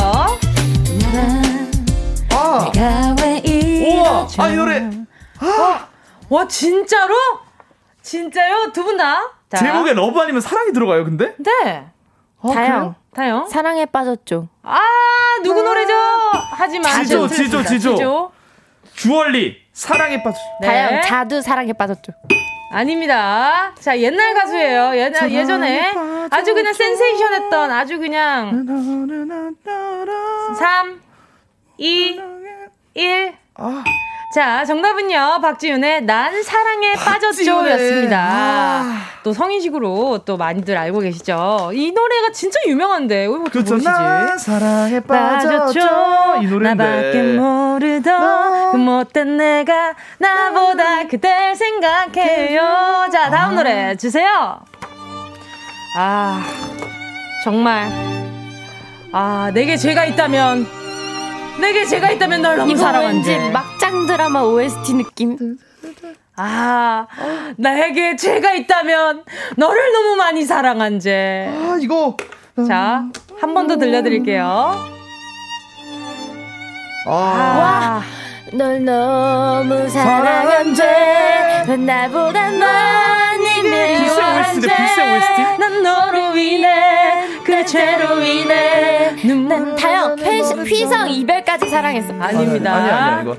[2.47, 3.16] 아,
[3.86, 4.90] 우와, 아 이 노래
[6.28, 7.14] 와 진짜로?
[8.03, 8.72] 진짜요?
[8.72, 9.18] 두 분 다?
[9.51, 11.05] 자, 제목에 love 아니면 사랑이 들어가요.
[11.05, 11.86] 근데 네.
[12.42, 12.94] 아, 다영.
[13.14, 13.49] 다영.
[13.49, 14.49] 사랑에 빠졌죠.
[14.62, 14.78] 아
[15.42, 15.92] 누구 노래죠?
[16.57, 17.97] 하지만 지조, 좀 지조, 틀렸습니다.
[17.97, 18.32] 지조.
[18.94, 20.38] 주얼리 사랑에 빠져.
[20.61, 20.66] 네.
[20.66, 22.12] 다영 자두 사랑에 빠졌죠.
[22.72, 23.72] 아닙니다.
[23.80, 24.97] 자, 옛날 가수예요.
[24.97, 25.94] 옛날, 예전에
[26.30, 28.66] 아주 그냥 센세이션 했던 아주 그냥
[30.59, 31.01] 3,
[31.78, 32.20] 2,
[32.97, 33.34] 1.
[33.59, 33.84] 아,
[34.34, 35.38] 자, 정답은요.
[35.40, 38.18] 박지윤의 난 사랑에 빠졌죠 였습니다.
[38.30, 39.01] 아.
[39.22, 41.70] 또 성인식으로 또 많이들 알고 계시죠.
[41.74, 43.26] 이 노래가 진짜 유명한데.
[43.26, 43.74] 왜 그렇죠.
[43.74, 43.84] 모르시지?
[43.84, 45.80] 난 사랑에 빠졌죠.
[46.42, 46.74] 이 노래인데.
[46.74, 53.09] 나밖에 모르던 그 못된 내가 나보다 그댈 생각해요.
[53.12, 54.61] 자, 다음 노래 주세요.
[55.97, 56.42] 아,
[57.44, 57.90] 정말.
[59.12, 60.86] 아, 내게 죄가 있다면.
[61.61, 63.01] 내게 죄가 있다면 널 너무 이거.
[63.01, 65.57] 왠지 막장 드라마 OST 느낌.
[66.37, 67.07] 아,
[67.57, 69.25] 나에게 죄가 있다면
[69.57, 71.49] 너를 너무 많이 사랑한제.
[71.51, 72.17] 아 이거
[72.67, 73.05] 자,
[73.41, 74.45] 한 번 더 들려드릴게요.
[77.09, 78.03] 아, 와,
[78.53, 83.56] 널 너무 사랑한 죄 나보다 많이
[84.55, 85.59] 필수 미워한 OST.
[85.59, 86.68] 난 너로 인해
[87.44, 89.14] 그 죄로 인해
[89.49, 92.74] 난 다영 휘- 휘성 이별까지 사랑했어 아닙니다.
[92.74, 93.36] 아니 아니야 이거.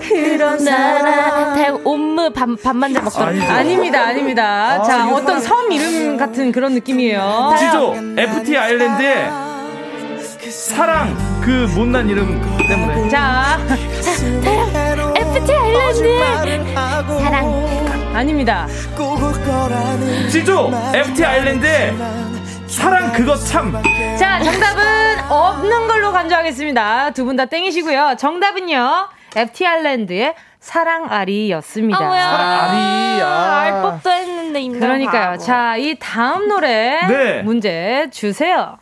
[0.00, 3.44] 그런 나나 다영 옴므 밥, 밥만 잘 먹더라 아니죠.
[3.52, 4.44] 아닙니다, 아닙니다.
[4.72, 7.54] 아, 자, 어떤 섬 이름 같은 그런 느낌이에요.
[7.58, 9.30] 지조 FT 아일랜드의
[10.50, 13.08] 사랑 그 못난 이름 때문에.
[13.08, 13.58] 자,
[14.44, 15.14] 다영
[15.76, 16.72] 아일랜드
[17.20, 18.66] 사랑 아닙니다.
[20.30, 21.94] 지조 FT 아일랜드의
[22.66, 23.72] 사랑 그거 참.
[24.18, 27.10] 자, 정답은 없는 걸로 간주하겠습니다.
[27.12, 28.14] 두 분 다 땡이시고요.
[28.18, 31.98] 정답은요, FT 아일랜드의 사랑아리였습니다.
[31.98, 33.60] 아 뭐야 아리, 아.
[33.60, 35.30] 알 법도 했는데 인간 그러니까요.
[35.32, 35.38] 바보.
[35.38, 37.42] 자, 이 다음 노래 네.
[37.42, 38.76] 문제 주세요.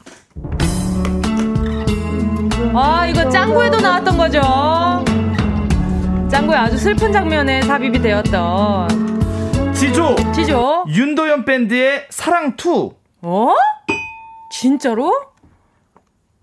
[2.74, 4.41] 아, 이거 짱구에도 나왔던 거죠.
[6.29, 10.85] 짱구의 아주 슬픈 장면에 삽입이 되었던 지조 지죠?
[10.89, 12.91] 윤도현 밴드의 사랑 2.
[13.22, 13.49] 어?
[14.51, 15.12] 진짜로?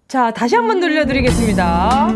[0.08, 2.08] 자, 다시 한번 들려드리겠습니다.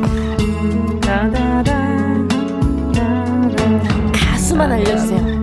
[4.13, 5.37] 가수만 알려주세요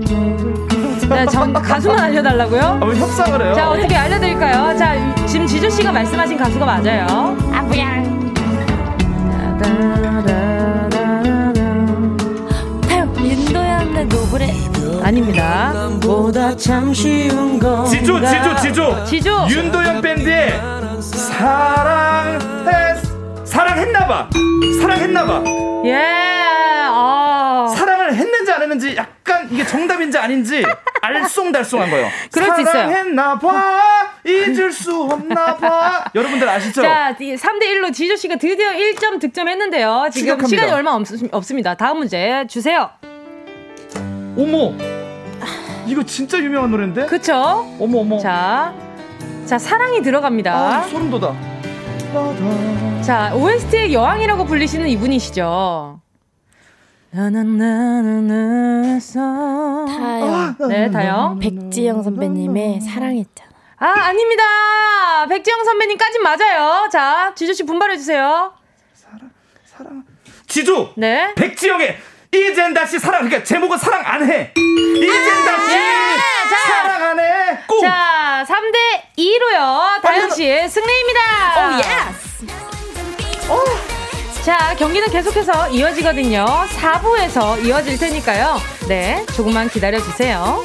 [1.09, 2.61] 네, 전 가수만 알려달라고요?
[2.61, 3.55] 한번 협상을 해요.
[3.55, 4.77] 자, 어떻게 알려드릴까요?
[4.77, 4.95] 자,
[5.27, 7.07] 지금 지조 씨가 말씀하신 가수가 맞아요.
[7.53, 8.03] 아 뭐야
[15.05, 15.91] 아닙니다.
[16.03, 17.85] 보다 참 쉬운 거.
[17.85, 19.47] 지조 지조 지조 지조.
[19.51, 20.53] 윤도현 밴드의
[21.03, 23.01] 사랑해 사랑해
[23.45, 24.31] 사랑했나봐.
[24.81, 25.43] 사랑했나봐.
[25.85, 25.95] 예,
[26.91, 27.71] 아.
[27.77, 30.63] 사랑을 했는지 안 했는지 약간 이게 정답인지 아닌지
[31.03, 32.09] 알쏭달쏭한 거예요.
[32.33, 32.73] 그럴 수 있어요.
[32.89, 33.85] 사랑했나봐.
[34.27, 36.05] 잊을 수 없나봐.
[36.15, 36.81] 여러분들 아시죠?
[36.81, 40.09] 자, 3대 1로 지조 씨가 드디어 1점 득점했는데요.
[40.11, 40.47] 지금.
[40.47, 41.75] 시간이 얼마 없, 없습니다.
[41.75, 42.89] 다음 문제 주세요.
[44.37, 44.73] 어머.
[45.87, 47.07] 이거 진짜 유명한 노래인데?
[47.07, 47.35] 그쵸?
[47.79, 48.19] 어머, 어머.
[48.19, 48.75] 자,
[49.45, 50.53] 자, 사랑이 들어갑니다.
[50.53, 51.35] 아, 소름 돋아.
[53.03, 56.01] 자, OST의 여왕이라고 불리시는 이분이시죠.
[59.87, 60.57] 다영.
[60.69, 61.39] 네, 다영.
[61.39, 63.51] 백지영 선배님의 사랑했잖아.
[63.77, 64.43] 아, 아닙니다.
[65.29, 66.89] 백지영 선배님까진 맞아요.
[66.91, 68.53] 자, 지조씨 분발해주세요.
[70.47, 70.93] 지조.
[70.97, 71.33] 네.
[71.35, 71.97] 백지영의
[72.35, 73.23] 이젠 다시 사랑.
[73.29, 74.53] 그러니까 제목은 사랑 안 해.
[74.57, 75.73] 이젠 다시
[76.51, 76.57] 자.
[76.67, 77.59] 사랑 안 해.
[77.67, 77.81] 꼭.
[77.81, 80.03] 자, 3대 2로요.
[80.03, 81.21] 다영씨 승리입니다.
[81.59, 82.45] 오, yes!
[84.45, 86.45] 자, 경기는 계속해서 이어지거든요.
[86.77, 88.61] 4부에서 이어질 테니까요.
[88.89, 90.65] 네, 조금만 기다려 주세요.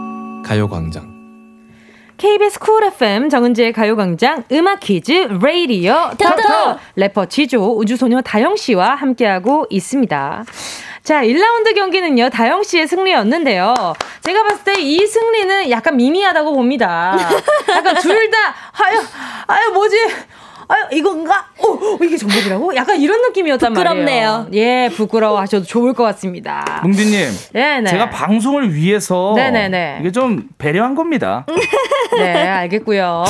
[0.51, 1.09] 가요광장.
[2.17, 9.65] KBS 쿨 FM 정은지의 가요광장 음악 퀴즈 레이디오 터터 래퍼 지조 우주소녀 다영 씨와 함께하고
[9.69, 10.43] 있습니다.
[11.03, 13.73] 자, 1라운드 경기는요, 다영 씨의 승리였는데요.
[14.23, 17.17] 제가 봤을 때 이 승리는 약간 미미하다고 봅니다.
[17.69, 18.37] 약간 둘 다,
[18.83, 18.99] 아유,
[19.47, 19.95] 아유, 뭐지?
[20.71, 21.45] 아유, 이건가?
[21.57, 22.75] 어, 이게 정답이라고?
[22.75, 24.45] 약간 이런 느낌이었단 부끄럽네요.
[24.45, 24.47] 말이에요.
[24.53, 26.79] 예, 부끄러워하셔도 좋을 것 같습니다.
[26.83, 27.29] 뭉디님.
[27.51, 27.89] 네네.
[27.89, 29.97] 제가 방송을 위해서 네네네.
[29.99, 31.45] 이게 좀 배려한 겁니다.
[32.17, 33.23] 네, 알겠고요.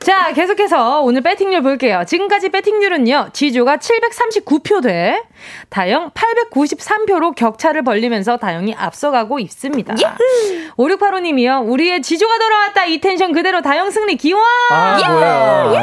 [0.00, 2.02] 자, 계속해서 오늘 배팅률 볼게요.
[2.06, 3.30] 지금까지 배팅률은요.
[3.32, 5.22] 지조가 739표 돼
[5.68, 9.94] 다영 893표로 격차를 벌리면서 다영이 앞서가고 있습니다.
[10.76, 11.68] 5685님이요.
[11.68, 12.84] 우리의 지조가 돌아왔다.
[12.86, 14.42] 이 텐션 그대로 다영 승리 기원.
[14.70, 14.98] 아,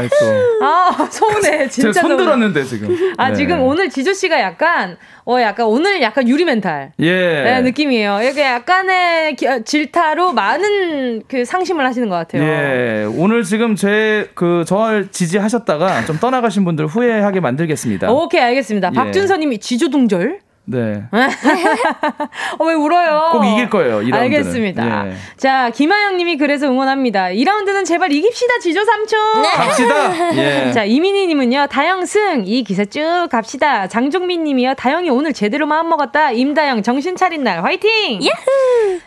[0.09, 0.65] 또.
[0.65, 1.67] 아, 서운해.
[1.69, 2.17] 진짜 손.
[2.17, 3.13] 들었는데 지금.
[3.17, 3.35] 아, 네.
[3.35, 4.97] 지금 오늘 지조 씨가 약간
[5.27, 6.91] 어 약간 오늘 약간 유리 멘탈.
[6.99, 7.43] 예.
[7.43, 8.19] 네, 느낌이에요.
[8.21, 12.43] 이렇게 약간의 기- 질타로 많은 그 상심을 하시는 것 같아요.
[12.43, 18.11] 예, 오늘 지금 제 그 저를 지지하셨다가 좀 떠나가신 분들 후회하게 만들겠습니다.
[18.11, 18.89] 오케이, 알겠습니다.
[18.91, 18.95] 예.
[18.95, 20.45] 박준서님 이 지조동절.
[20.67, 21.03] 네.
[22.57, 23.29] 어, 왜 울어요?
[23.31, 24.19] 꼭 이길 거예요, 이 라운드는.
[24.19, 25.07] 알겠습니다.
[25.07, 25.13] 예.
[25.37, 27.27] 자, 김하영 님이 그래서 응원합니다.
[27.27, 29.43] 2라운드는 제발 이깁시다, 지조 삼촌.
[29.43, 30.35] 갑시다.
[30.35, 30.71] 예.
[30.73, 33.87] 자, 이민희 님은요, 다영승, 이 기세 쭉 갑시다.
[33.87, 36.31] 장종민 님이요, 다영이 오늘 제대로 마음 먹었다.
[36.31, 38.21] 임다영, 정신 차린 날, 화이팅!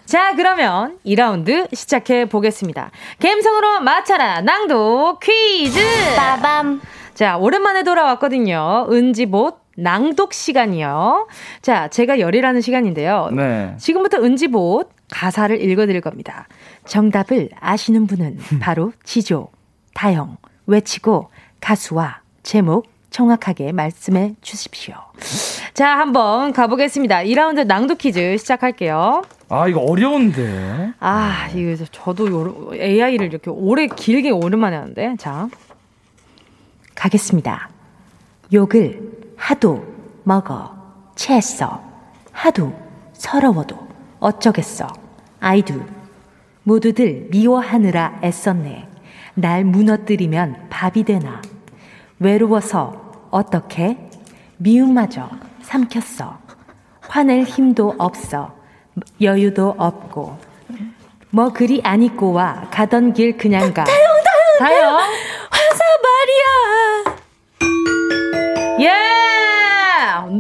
[0.07, 2.93] 자, 그러면 2라운드 시작해 보겠습니다.
[3.21, 5.81] 감성으로 맞춰라, 낭독 퀴즈!
[6.17, 6.81] 빠밤.
[7.15, 8.87] 자, 오랜만에 돌아왔거든요.
[8.93, 11.29] 은지봇 낭독 시간이요.
[11.63, 13.31] 자, 제가 열이라는 시간인데요.
[13.33, 13.75] 네.
[13.79, 16.49] 지금부터 은지봇 가사를 읽어드릴 겁니다.
[16.85, 19.49] 정답을 아시는 분은 바로 지조,
[19.95, 24.95] 다영, 외치고 가수와 제목 정확하게 말씀해 주십시오.
[25.75, 27.19] 자, 한번 가보겠습니다.
[27.21, 29.23] 2라운드 낭독 퀴즈 시작할게요.
[29.49, 30.91] 아, 이거 어려운데.
[30.99, 35.15] 아, 이거 저도 요- AI를 이렇게 오래 길게 오랜만에 하는데.
[35.19, 35.49] 자.
[36.97, 37.71] 가겠습니다.
[38.53, 39.87] 욕을 하도
[40.25, 40.77] 먹어
[41.15, 41.81] 체했어.
[42.33, 42.73] 하도
[43.15, 43.77] 서러워도
[44.21, 44.89] 어쩌겠어.
[45.41, 45.75] 아이도
[46.65, 48.89] 모두들 미워하느라 애썼네.
[49.35, 51.41] 날 무너뜨리면 밥이 되나.
[52.19, 53.97] 외로워서 어떻게?
[54.59, 55.31] 미움마저
[55.63, 56.39] 삼켰어.
[57.01, 58.55] 화낼 힘도 없어.
[59.21, 60.39] 여유도 없고.
[61.31, 62.69] 뭐 그리 안 입고 와.
[62.71, 63.85] 가던 길 그냥 가.
[63.85, 63.99] 다영,
[64.59, 64.97] 다영, 다영.
[64.97, 67.18] 화사 말이야.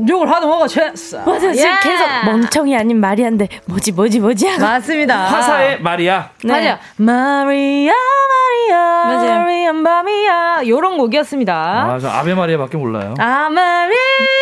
[0.08, 1.18] 욕을 하도 먹어 죄했어.
[1.24, 1.78] 맞아, 지금 예!
[1.82, 4.62] 계속 멍청이 아닌 말이한데 뭐지 뭐지 뭐지 하고.
[4.62, 5.16] 맞습니다.
[5.24, 6.30] 화사의 말이야.
[6.44, 6.52] 네.
[6.52, 6.78] 맞아.
[6.96, 7.92] 마리아
[8.28, 9.40] 마리아 맞아요.
[9.44, 11.54] 마리아 마미아 요런 곡이었습니다.
[11.54, 13.14] 아, 저 아베 마리아밖에 몰라요.
[13.18, 13.96] 아 마리아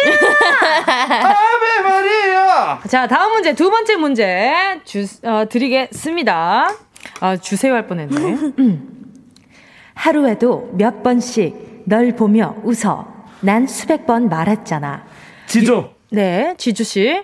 [1.22, 2.80] 아베 마리아.
[2.88, 6.68] 자, 다음 문제, 두 번째 문제 주, 어, 드리겠습니다.
[7.20, 8.16] 아, 주세요 할 뻔했네.
[8.58, 8.88] 음.
[9.94, 13.06] 하루에도 몇 번씩 널 보며 웃어.
[13.40, 15.04] 난 수백 번 말했잖아.
[15.46, 15.92] 지조.
[16.10, 17.22] 네, 지주 씨.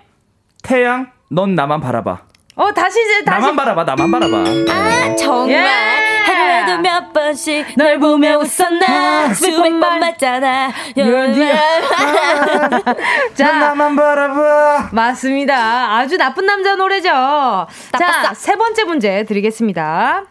[0.61, 2.21] 태양, 넌 나만 바라봐.
[2.55, 3.39] 어, 다시 이제 다시.
[3.41, 4.37] 나만 바라봐, 나만 바라봐.
[4.71, 6.23] 아 정말 예.
[6.23, 10.71] 하루에도 몇 번씩 널 보며 웃었나 수백 번 맞잖아
[13.33, 14.89] 자, 나만 바라봐.
[14.91, 15.95] 맞습니다.
[15.97, 17.09] 아주 나쁜 남자 노래죠.
[17.97, 20.25] 자, 세 번째 문제 드리겠습니다.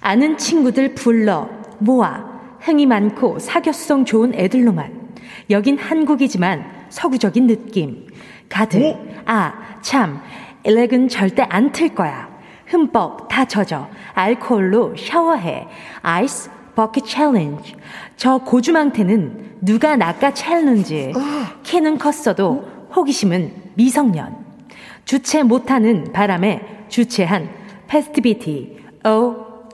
[0.00, 1.48] 아는 친구들 불러
[1.78, 2.24] 모아
[2.60, 5.05] 흥이 많고 사교성 좋은 애들로만
[5.50, 8.06] 여긴 한국이지만 서구적인 느낌.
[8.48, 8.96] 가득.
[9.26, 10.20] 아 참.
[10.64, 12.28] 일렉은 절대 안 틀 거야.
[12.66, 13.88] 흠뻑 다 젖어.
[14.14, 15.68] 알코올로 샤워해.
[16.02, 17.76] 아이스 버킷 챌린지.
[18.16, 21.12] 저 고주망태는 누가 낚아 챌린지.
[21.62, 24.44] 키는 컸어도 호기심은 미성년.
[25.04, 27.48] 주체 못하는 바람에 주최한
[27.86, 28.76] festivity.
[29.04, 29.10] 어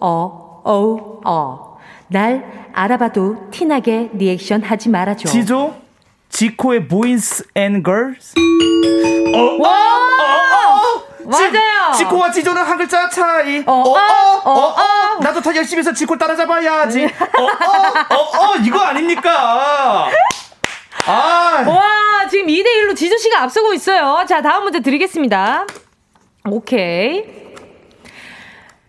[0.00, 1.71] 어 어 어
[2.12, 5.74] 날 알아봐도 티나게 리액션 하지 말아줘 지조,
[6.28, 8.34] 지코의 Boys And Girls.
[9.34, 9.70] 어, 와!
[9.70, 11.92] 어, 맞아요.
[11.96, 13.62] 지, 코와 지조는 한 글자 차이.
[13.66, 13.96] 어, 어,
[14.44, 15.18] 어, 어.
[15.20, 17.04] 나도 더 열심히 해서 지코 따라잡아야지.
[17.04, 20.08] 어, 어, 어, 어, 이거 아닙니까?
[21.06, 24.24] 아, 와, 지금 2대1로 지조 씨가 앞서고 있어요.
[24.28, 25.66] 자, 다음 문제 드리겠습니다.
[26.48, 27.24] 오케이.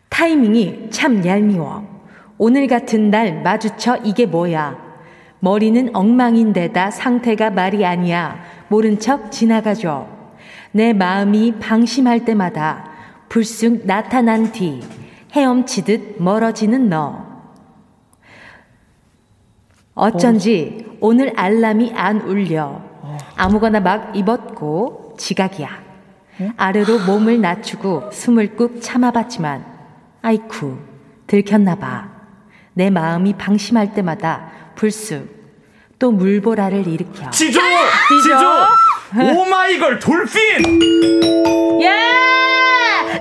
[0.10, 1.93] 타이밍이 참 얄미워.
[2.46, 4.78] 오늘 같은 날 마주쳐 이게 뭐야.
[5.40, 8.44] 머리는 엉망인데다 상태가 말이 아니야.
[8.68, 10.10] 모른 척 지나가줘.
[10.74, 12.92] 내 마음이 방심할 때마다
[13.30, 14.82] 불쑥 나타난 뒤
[15.32, 17.26] 헤엄치듯 멀어지는 너.
[19.94, 22.82] 어쩐지 오늘 알람이 안 울려.
[23.38, 25.70] 아무거나 막 입었고 지각이야.
[26.58, 29.64] 아래로 몸을 낮추고 숨을 꾹 참아봤지만
[30.22, 30.78] 아이쿠
[31.26, 32.13] 들켰나 봐.
[32.74, 35.28] 내 마음이 방심할 때마다 불쑥
[36.00, 37.30] 또 물보라를 일으켜.
[37.30, 37.60] 지조,
[38.24, 38.38] 지조.
[39.40, 40.82] 오마이걸 돌핀.
[41.82, 41.92] 예!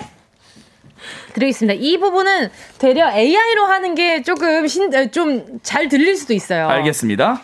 [1.34, 1.80] 드리겠습니다.
[1.82, 4.66] 이 부분은 되려 AI로 하는 게 조금
[5.12, 6.68] 좀 잘 들릴 수도 있어요.
[6.70, 7.42] 알겠습니다.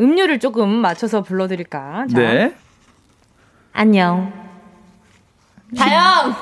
[0.00, 2.06] 음료를 조금 맞춰서 불러드릴까?
[2.12, 2.18] 자.
[2.18, 2.54] 네.
[3.72, 4.32] 안녕.
[5.76, 6.34] 다영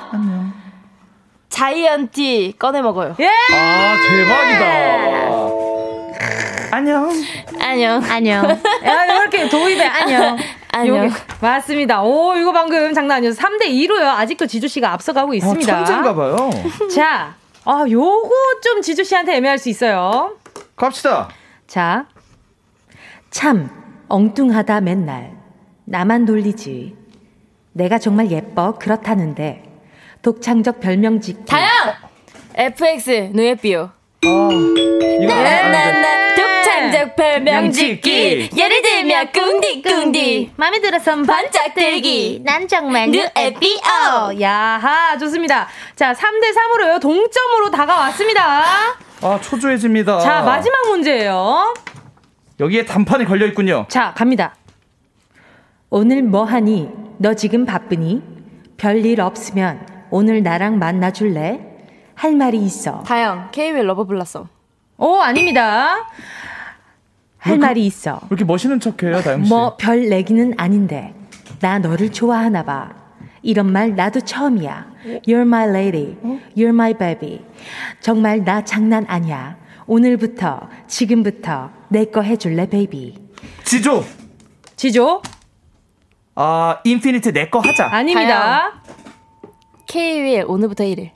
[1.48, 5.16] 자이언티 꺼내 먹어요 예 아, 대박이다.
[6.70, 7.10] 안녕.
[7.60, 8.44] 안녕 안녕.
[8.84, 10.36] 야, 이렇게 도입에 안녕.
[10.84, 11.10] 요게-
[11.40, 12.02] 맞습니다.
[12.02, 13.40] 오, 이거 방금 장난 아니었어.
[13.40, 14.02] 3대 2로요.
[14.04, 15.74] 아직도 지주씨가 앞서가고 있습니다.
[15.74, 16.50] 아, 천재인가봐요.
[16.94, 18.30] 자, 아, 요거
[18.62, 20.36] 좀 지주씨한테 애매할 수 있어요.
[20.76, 21.28] 갑시다.
[21.66, 22.06] 자,
[23.30, 23.70] 참
[24.08, 25.36] 엉뚱하다 맨날
[25.84, 26.96] 나만 돌리지.
[27.72, 29.62] 내가 정말 예뻐 그렇다는데
[30.22, 31.44] 독창적 별명 짓기.
[31.44, 31.68] 다영
[32.54, 33.90] FX 누에삐오
[34.22, 35.34] 이거
[36.90, 38.50] 짓기 짓기.
[38.56, 45.68] 예를 들면 꿍디꿍디 마음에 들어선 반짝들기 난 정말 누에삐오 야하, 좋습니다.
[45.94, 47.00] 자, 3대 3으로요.
[47.00, 48.64] 동점으로 다가왔습니다.
[49.22, 50.20] 아, 초조해집니다.
[50.20, 51.74] 자, 마지막 문제예요.
[52.60, 53.86] 여기에 단판이 걸려 있군요.
[53.88, 54.54] 자, 갑니다.
[55.90, 56.88] 오늘 뭐 하니?
[57.18, 58.22] 너 지금 바쁘니?
[58.76, 61.60] 별일 없으면 오늘 나랑 만나줄래?
[62.14, 63.02] 할 말이 있어.
[63.06, 64.48] 다영 K-윌 Love Blossom
[64.98, 66.08] 오, 아닙니다.
[67.46, 68.14] 할 말이 있어.
[68.22, 69.48] 왜 이렇게 멋있는 척해요, 다영 씨?
[69.48, 71.14] 뭐 별 내기는 아닌데
[71.60, 72.90] 나 너를 좋아하나 봐.
[73.42, 74.86] 이런 말 나도 처음이야.
[75.26, 76.16] You're my lady.
[76.56, 77.40] You're my baby.
[78.00, 79.56] 정말 나 장난 아니야.
[79.86, 83.14] 오늘부터 지금부터 내 거 해줄래, baby.
[83.64, 84.04] 지조.
[84.74, 85.22] 지조?
[86.34, 87.86] 아, 인피니트 내 거 하자.
[87.92, 88.82] 아닙니다.
[89.86, 91.10] K-윌 오늘부터 1일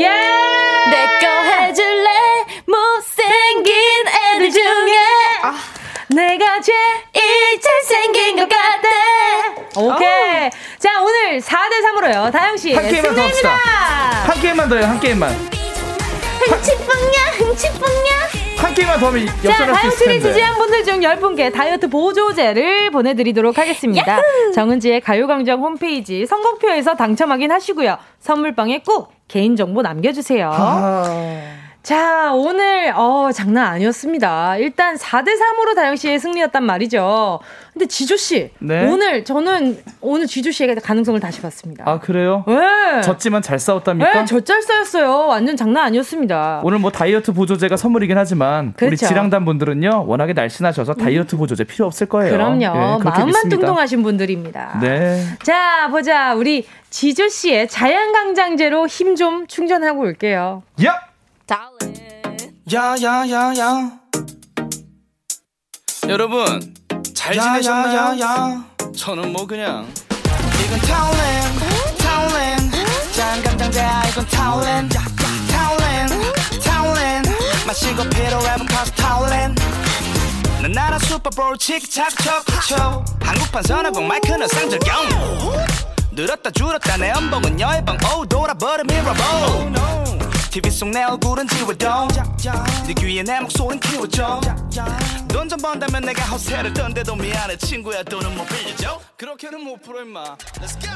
[0.00, 0.08] 예!
[0.90, 2.08] 내거 해줄래
[2.66, 3.74] 못생긴
[6.14, 8.88] 내가 제일 잘생긴 것 같아
[9.76, 10.50] 오케이.
[10.78, 12.30] 자, 오늘 4대 3으로요.
[12.30, 12.74] 다영 씨.
[12.74, 13.56] 한 게임만 더 합시다.
[13.56, 14.32] 승리입니다.
[14.32, 15.30] 한 게임만 더요, 한 게임만.
[16.44, 18.10] 흥치뿡냐 흥치뿡냐
[18.58, 20.28] 한 게임만 더 하면 자, 역전할 수 다영 있을 씨를 텐데.
[20.28, 24.20] 지지한 분들 중 10분께 다이어트 보조제를 보내드리도록 하겠습니다.
[24.54, 27.96] 정은지의 가요광장 홈페이지 선곡표에서 당첨 확인하시고요.
[28.20, 30.50] 선물방에 꼭 개인정보 남겨주세요.
[30.52, 31.04] 아,
[31.82, 34.56] 자, 오늘, 어, 장난 아니었습니다.
[34.58, 37.40] 일단 4대3으로 다영씨의 승리였단 말이죠.
[37.72, 38.50] 근데 지조씨.
[38.60, 38.86] 네?
[38.86, 41.82] 오늘, 저는 오늘 지조씨에게 가능성을 다시 봤습니다.
[41.84, 42.44] 아, 그래요?
[42.46, 43.00] 네.
[43.00, 44.12] 졌지만 잘 싸웠답니까?
[44.12, 45.26] 네, 젖잘 싸였어요.
[45.26, 46.60] 완전 장난 아니었습니다.
[46.62, 49.06] 오늘 뭐 다이어트 보조제가 선물이긴 하지만 우리 그렇죠.
[49.08, 52.30] 지랑단 분들은요 워낙에 날씬하셔서 다이어트 보조제 필요 없을 거예요.
[52.32, 52.62] 그럼요.
[52.62, 52.68] 예,
[53.00, 53.56] 그렇게 마음만 믿습니다.
[53.56, 54.78] 뚱뚱하신 분들입니다.
[54.80, 55.24] 네.
[55.42, 56.34] 자, 보자.
[56.34, 60.62] 우리 지조 씨의 자양강장제로 힘 좀 충전하고 올게요.
[60.84, 61.11] 야!
[62.72, 63.90] 야야야야.
[66.08, 66.74] 여러분
[67.14, 68.64] 잘 지내셨나요?
[68.96, 69.92] 저는 뭐 그냥
[70.64, 71.42] 이건 타올랜
[71.98, 72.70] 타올랜
[73.14, 76.08] 짠감장제 이건 타올랜 타올랜
[76.64, 77.22] 타올랜
[77.66, 79.54] 마시고 피로해본 커피 타올랜
[80.62, 84.96] 난 나라 슈퍼볼 초코초 한국판 선화봉 마이크는 쌍절경.
[86.12, 87.98] 늘었다 줄었다 내 연봉은 열방.
[88.16, 90.21] 오 돌아버려 미러볼
[90.52, 91.88] TV 속 내 얼굴은 지워도
[92.86, 94.38] 네 귀에 내 목소리는 키워줘.
[95.28, 97.56] 돈좀 번다면 내가 허세를 던데도 미안해.
[97.56, 100.36] 친구야 돈은 못 빌려줘 그렇게는 못 풀어 임마.
[100.36, 100.92] Let's go.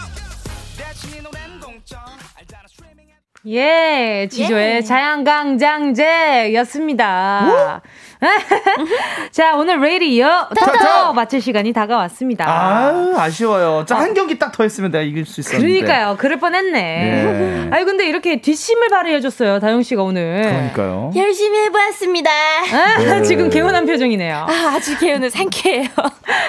[0.76, 2.04] 대신 이 노래는 공짜.
[2.34, 3.05] 알잖아 스트리밍
[3.48, 7.80] 예, 지조의 자양강장제였습니다.
[9.30, 12.44] 자, 오늘 레이디어 터터 마칠 시간이 다가왔습니다.
[12.48, 13.84] 아 아쉬워요.
[13.86, 15.66] 자 한 경기 딱 더 했으면 내가 이길 수 있었는데.
[15.80, 16.16] 그러니까요.
[16.18, 16.80] 그럴 뻔했네.
[16.80, 17.68] 예.
[17.70, 20.42] 아니 근데 이렇게 뒷심을 발휘해 줬어요, 다영 씨가 오늘.
[20.42, 21.12] 그러니까요.
[21.14, 22.30] 열심히 해 보았습니다.
[22.30, 23.22] 아, 네.
[23.28, 24.34] 지금 개운한 표정이네요.
[24.48, 25.88] 아, 아주 개운해 상쾌해요.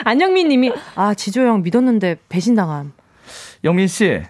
[0.06, 2.94] 안영민 님이 아 지조 형 믿었는데 배신당함.
[3.64, 4.22] 영민 씨.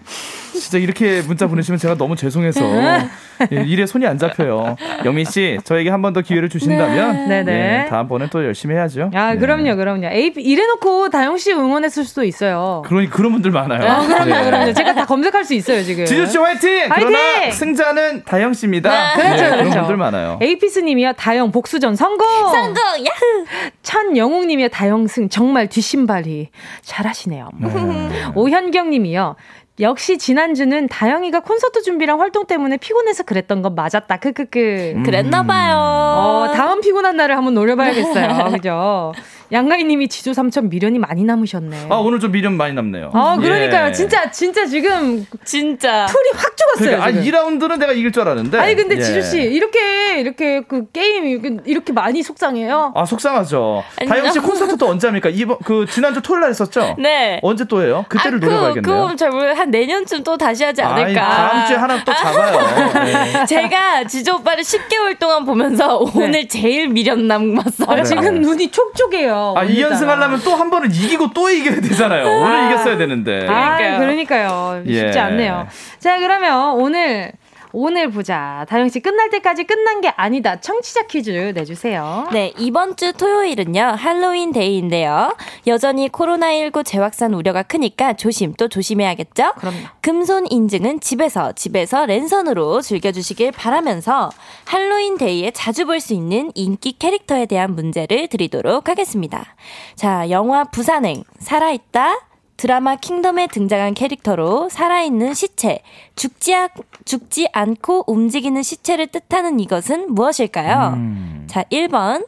[0.60, 2.60] 진짜 이렇게 문자 보내시면 제가 너무 죄송해서
[3.52, 4.76] 예, 일에 손이 안 잡혀요.
[5.04, 7.42] 영민 씨, 저에게 한 번 더 기회를 주신다면 네.
[7.44, 7.84] 네네.
[7.84, 9.10] 예, 다음번엔 또 열심히 해야죠.
[9.14, 9.36] 아 예.
[9.38, 10.06] 그럼요, 그럼요.
[10.06, 12.82] AP 이래놓고 다영 씨 응원했을 수도 있어요.
[12.86, 13.86] 그러니 그런 분들 많아요.
[13.88, 14.44] 아, 그럼요, 네.
[14.44, 14.72] 그럼요.
[14.72, 16.04] 제가 다 검색할 수 있어요 지금.
[16.06, 16.90] 지주 씨 화이팅!
[16.90, 17.08] 화이팅!
[17.08, 19.14] 그러나 승자는 다영 씨입니다.
[19.16, 19.78] 그렇죠, 네, 그런 그렇죠.
[19.80, 20.38] 분들 많아요.
[20.40, 22.26] 에이피스 님이요 다영 복수전 성공.
[22.26, 23.44] 성공 야후.
[23.82, 26.48] 천영웅 님이요 다영 승 정말 뒷심발이
[26.82, 27.50] 잘하시네요.
[28.34, 29.36] 오현경 님이요.
[29.80, 34.16] 역시 지난주는 다영이가 콘서트 준비랑 활동 때문에 피곤해서 그랬던 건 맞았다.
[34.18, 34.92] 크크크.
[34.96, 35.02] 음.
[35.04, 35.76] 그랬나 봐요.
[35.76, 38.50] 어, 다음 피곤한 날을 한번 노려봐야겠어요.
[38.56, 39.12] 그죠?
[39.52, 41.86] 양가희님이 지조 삼천 미련이 많이 남으셨네.
[41.88, 43.10] 아 오늘 좀 미련 많이 남네요.
[43.14, 43.88] 아, 그러니까요.
[43.88, 43.92] 예.
[43.92, 46.06] 진짜, 진짜 지금 진짜.
[46.06, 46.96] 풀이 확 죽었어요.
[46.98, 47.38] 그러니까 아, 지금.
[47.58, 48.58] 2라운드는 내가 이길 줄 알았는데.
[48.58, 49.00] 아니, 근데 예.
[49.00, 52.92] 지조 씨, 이렇게, 이렇게 그 게임이 이렇게, 이렇게 많이 속상해요?
[52.94, 53.84] 아 속상하죠.
[54.06, 55.28] 다영 씨 콘서트 또 언제 합니까?
[55.32, 56.96] 이번 그 지난주 토요일 날 했었죠?
[56.98, 57.40] 네.
[57.42, 58.04] 언제 또 해요?
[58.08, 58.82] 그때를 아, 그, 노려봐야겠네요.
[58.82, 61.20] 그럼 잘 모르 한 내년쯤 또 다시 하지 아이, 않을까.
[61.28, 62.94] 다음 주에 하나 또 잡아요.
[63.04, 63.46] 네.
[63.46, 67.88] 제가 지조 오빠를 10개월 동안 보면서 오늘 제일 미련 남았어요.
[68.00, 69.37] 아, 지금 눈이 촉촉해요.
[69.56, 69.96] 아, 오늘따라.
[69.96, 72.26] 2연승 하려면 또 한 번은 이기고 또 이겨야 되잖아요.
[72.26, 73.46] 오늘 이겼어야 되는데.
[73.48, 73.98] 아, 그러니까요.
[73.98, 74.82] 그러니까요.
[74.84, 75.18] 쉽지 예.
[75.20, 75.68] 않네요.
[76.00, 77.32] 자, 그러면 오늘,
[77.72, 78.64] 오늘 보자.
[78.68, 80.60] 다영 씨 끝날 때까지 끝난 게 아니다.
[80.60, 82.28] 청취자 퀴즈 내주세요.
[82.32, 85.36] 네, 이번 주 토요일은요, 할로윈 데이인데요.
[85.66, 89.52] 여전히 코로나19 재확산 우려가 크니까 조심 또 조심해야겠죠?
[89.56, 89.76] 그럼요.
[90.00, 94.30] 금손 인증은 집에서, 집에서 랜선으로 즐겨주시길 바라면서
[94.64, 99.56] 할로윈 데이에 자주 볼 수 있는 인기 캐릭터에 대한 문제를 드리도록 하겠습니다.
[99.96, 102.27] 자, 영화 부산행, 살아있다.
[102.58, 105.80] 드라마 킹덤에 등장한 캐릭터로 살아있는 시체,
[106.16, 106.68] 죽지, 않,
[107.04, 110.94] 죽지 않고 움직이는 시체를 뜻하는 이것은 무엇일까요?
[110.94, 111.46] 음.
[111.48, 112.26] 자, 1번,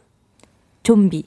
[0.85, 1.24] 좀비.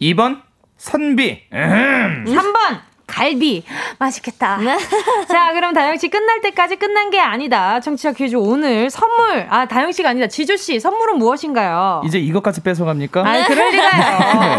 [0.00, 0.40] 2번
[0.78, 1.42] 선비.
[1.52, 2.24] 음.
[2.24, 2.80] 3번
[3.20, 3.62] 갈비
[3.98, 4.58] 맛있겠다.
[5.26, 7.80] 자, 그럼 다영 씨 끝날 때까지 끝난 게 아니다.
[7.80, 9.46] 청취자 퀴즈 오늘 선물.
[9.48, 10.26] 아, 다영 씨가 아니다.
[10.26, 12.02] 지조 씨 선물은 무엇인가요?
[12.04, 13.20] 이제 이것까지 뺏어갑니까?
[13.26, 14.16] 아, 그럴 리가요.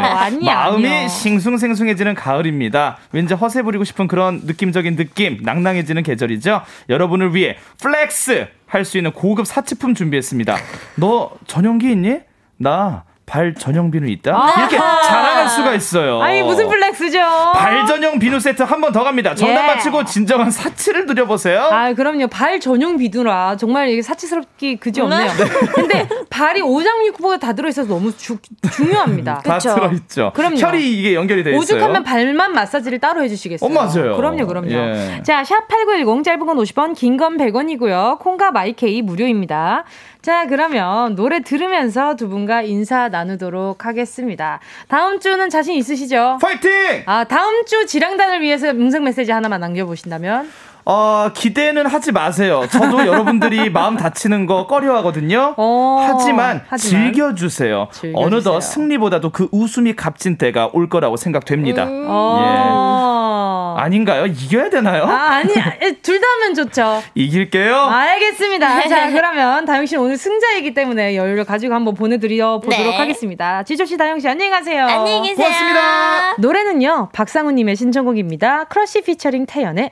[0.18, 1.08] 아니 마음이 아니요.
[1.08, 2.98] 싱숭생숭해지는 가을입니다.
[3.12, 6.62] 왠지 허세 부리고 싶은 그런 느낌적인 느낌, 낭낭해지는 계절이죠.
[6.90, 10.58] 여러분을 위해 flex 할 수 있는 고급 사치품 준비했습니다.
[10.96, 12.20] 너 전용기 있니?
[12.58, 14.34] 나 발 전용 비누 있다.
[14.34, 14.62] 아하.
[14.62, 16.22] 이렇게 자랑할 수가 있어요.
[16.22, 17.20] 아니 무슨 flex죠?
[17.54, 19.36] 발 전용 비누 세트 한 번 더 갑니다.
[19.36, 19.68] 정답 예.
[19.76, 21.60] 맞히고 진정한 사치를 누려보세요.
[21.64, 22.28] 아, 그럼요.
[22.28, 25.30] 발 전용 비누라 정말 이게 사치스럽기 그지 없네요.
[25.76, 28.38] 근데 발이 오장육부가 다 들어있어서 너무 주-
[28.72, 29.40] 중요합니다.
[29.44, 29.76] 다 그쵸?
[29.76, 30.32] 들어있죠.
[30.34, 30.56] 그럼요.
[30.56, 31.60] 혈이 이게 연결이 돼 있어요.
[31.60, 33.70] 오죽하면 발만 마사지를 따로 해주시겠어요.
[33.70, 34.16] 어, 맞아요.
[34.16, 34.72] 그럼요, 그럼요.
[34.72, 35.22] 예.
[35.26, 38.20] 자, 샵8910 짧은 건 50원, 긴 건 100원이고요.
[38.20, 39.84] 콩과 마이케이 무료입니다.
[40.22, 44.60] 자, 그러면 노래 들으면서 두 분과 인사 나누도록 하겠습니다.
[44.88, 46.40] 다음 주는 자신 있으시죠?
[46.42, 46.72] 파이팅!
[47.06, 50.50] 아, 다음 주 지랑단을 위해서 음성 메시지 하나만 남겨보신다면?
[50.90, 52.66] 어, 기대는 하지 마세요.
[52.72, 55.56] 저도 여러분들이 마음 다치는 거 꺼려하거든요.
[55.58, 56.78] 어, 하지만, 하지만.
[56.78, 57.90] 즐겨주세요.
[57.92, 58.14] 즐겨주세요.
[58.16, 61.88] 어느덧 승리보다도 그 웃음이 값진 때가 올 거라고 생각됩니다.
[61.90, 63.76] 어.
[63.78, 64.26] 아닌가요?
[64.26, 65.04] 이겨야 되나요?
[65.04, 65.54] 아, 아니,
[66.02, 67.04] 둘다 하면 좋죠.
[67.16, 67.76] 이길게요.
[67.76, 68.88] 알겠습니다.
[68.88, 72.98] 자, 그러면 다영 씨는 오늘 승자이기 때문에 여유를 가지고 한번 보내드려 보도록 네.
[72.98, 73.64] 하겠습니다.
[73.64, 74.86] 지조 씨, 다영 씨, 안녕히 가세요.
[74.86, 75.46] 안녕히 계세요.
[75.48, 76.36] 고맙습니다.
[76.40, 78.64] 노래는요, 박상우님의 신청곡입니다.
[78.66, 79.92] 크러쉬 피처링 태연의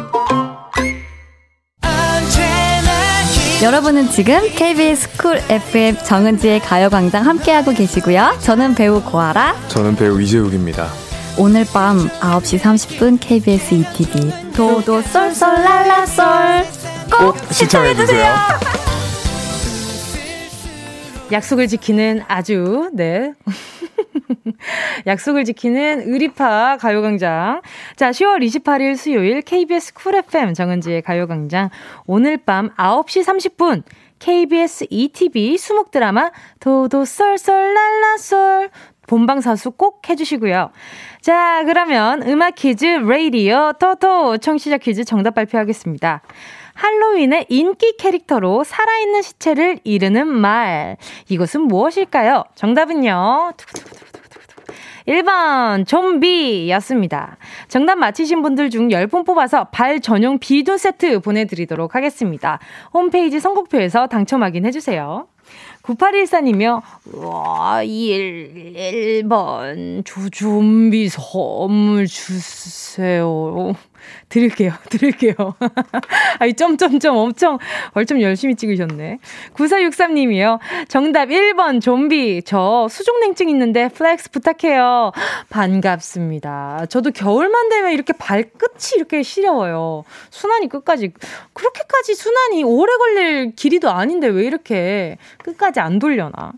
[3.61, 8.37] 여러분은 지금 KBS 쿨 FM 정은지의 가요광장 함께하고 계시고요.
[8.39, 9.55] 저는 배우 고아라.
[9.67, 10.87] 저는 배우 이재욱입니다.
[11.37, 16.65] 오늘 밤 9시 30분 KBS ETV 도도 쏠쏠 랄라쏠
[17.11, 18.80] 꼭 시청해주세요.
[21.31, 23.33] 약속을 지키는 아주, 네.
[25.07, 27.61] 약속을 지키는 의리파 가요광장.
[27.95, 31.69] 자, 10월 28일 수요일 KBS 쿨 FM 정은지의 가요광장.
[32.05, 33.83] 오늘 밤 9시 30분
[34.19, 38.69] KBS ETV 수목 드라마 도도솔솔라라솔
[39.07, 40.71] 본방사수 꼭 해주시고요.
[41.21, 46.21] 자, 그러면 음악 퀴즈 레이디오 토토 청취자 퀴즈 정답 발표하겠습니다.
[46.81, 50.97] 할로윈의 인기 캐릭터로 살아있는 시체를 이르는 말.
[51.29, 52.43] 이것은 무엇일까요?
[52.55, 53.51] 정답은요.
[55.07, 57.37] 1번 좀비였습니다.
[57.67, 62.59] 정답 맞히신 분들 중 10분 뽑아서 발 전용 비누 세트 보내드리도록 하겠습니다.
[62.93, 65.27] 홈페이지 선곡표에서 당첨 확인해주세요.
[65.83, 66.81] 9814님이요.
[67.15, 73.73] 와, 1, 1번, 주, 좀비 선물 주세요.
[74.31, 75.35] 드릴게요, 드릴게요.
[76.39, 77.59] 아이, 점점점 엄청,
[77.91, 79.19] 얼점 열심히 찍으셨네.
[79.53, 80.59] 9463님이요.
[80.87, 82.43] 정답 1번, 좀비.
[82.45, 85.11] 저 수족냉증 있는데 flex 부탁해요.
[85.49, 86.85] 반갑습니다.
[86.89, 90.03] 저도 겨울만 되면 이렇게 발끝이 이렇게 시려워요.
[90.29, 91.11] 순환이 끝까지.
[91.53, 96.53] 그렇게까지 순환이 오래 걸릴 길이도 아닌데 왜 이렇게 끝까지 안 돌려나.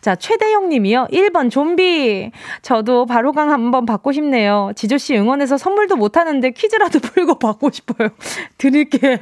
[0.00, 1.08] 자, 최대영 님이요.
[1.12, 2.30] 1번 좀비.
[2.62, 4.72] 저도 바로강 한번 받고 싶네요.
[4.76, 8.08] 지조씨 응원해서 선물도 못하는데 퀴즈라도 풀고 받고 싶어요.
[8.58, 9.18] 드릴게요.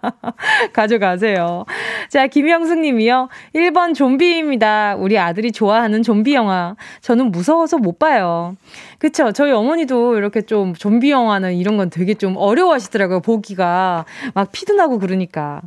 [0.72, 1.64] 가져가세요.
[2.08, 3.28] 자, 김영숙 님이요.
[3.54, 4.96] 1번 좀비입니다.
[4.98, 6.76] 우리 아들이 좋아하는 좀비 영화.
[7.00, 8.56] 저는 무서워서 못 봐요.
[8.98, 9.32] 그쵸.
[9.32, 13.20] 저희 어머니도 이렇게 좀 좀비 영화는 이런 건 되게 좀 어려워하시더라고요.
[13.20, 14.04] 보기가.
[14.34, 15.62] 막 피도 나고 그러니까.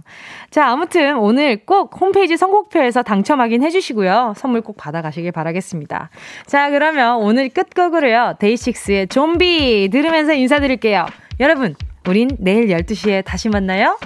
[0.50, 4.34] 자, 아무튼 오늘 꼭 홈페이지 선곡표에서 당첨 확인 해주시고요.
[4.38, 6.10] 선물 꼭 받아가시길 바라겠습니다.
[6.46, 8.36] 자, 그러면 오늘 끝곡으로요.
[8.40, 11.06] 데이식스의 좀비 들으면서 인사드릴게요.
[11.40, 11.76] 여러분,
[12.08, 13.98] 우린 내일 12시에 다시 만나요.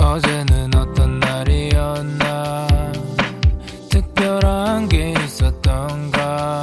[0.00, 2.66] 어제는 어떤 날이었나?
[3.90, 6.60] 특별한 게 있었던가?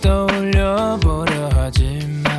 [0.00, 2.32] 떠올려 보려 하지만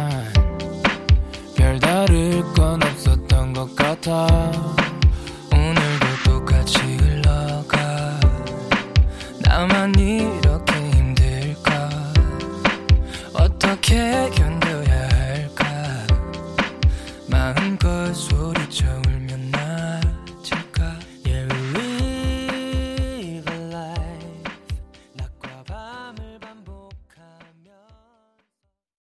[1.55, 4.76] 별다를 건 없었던 것 같아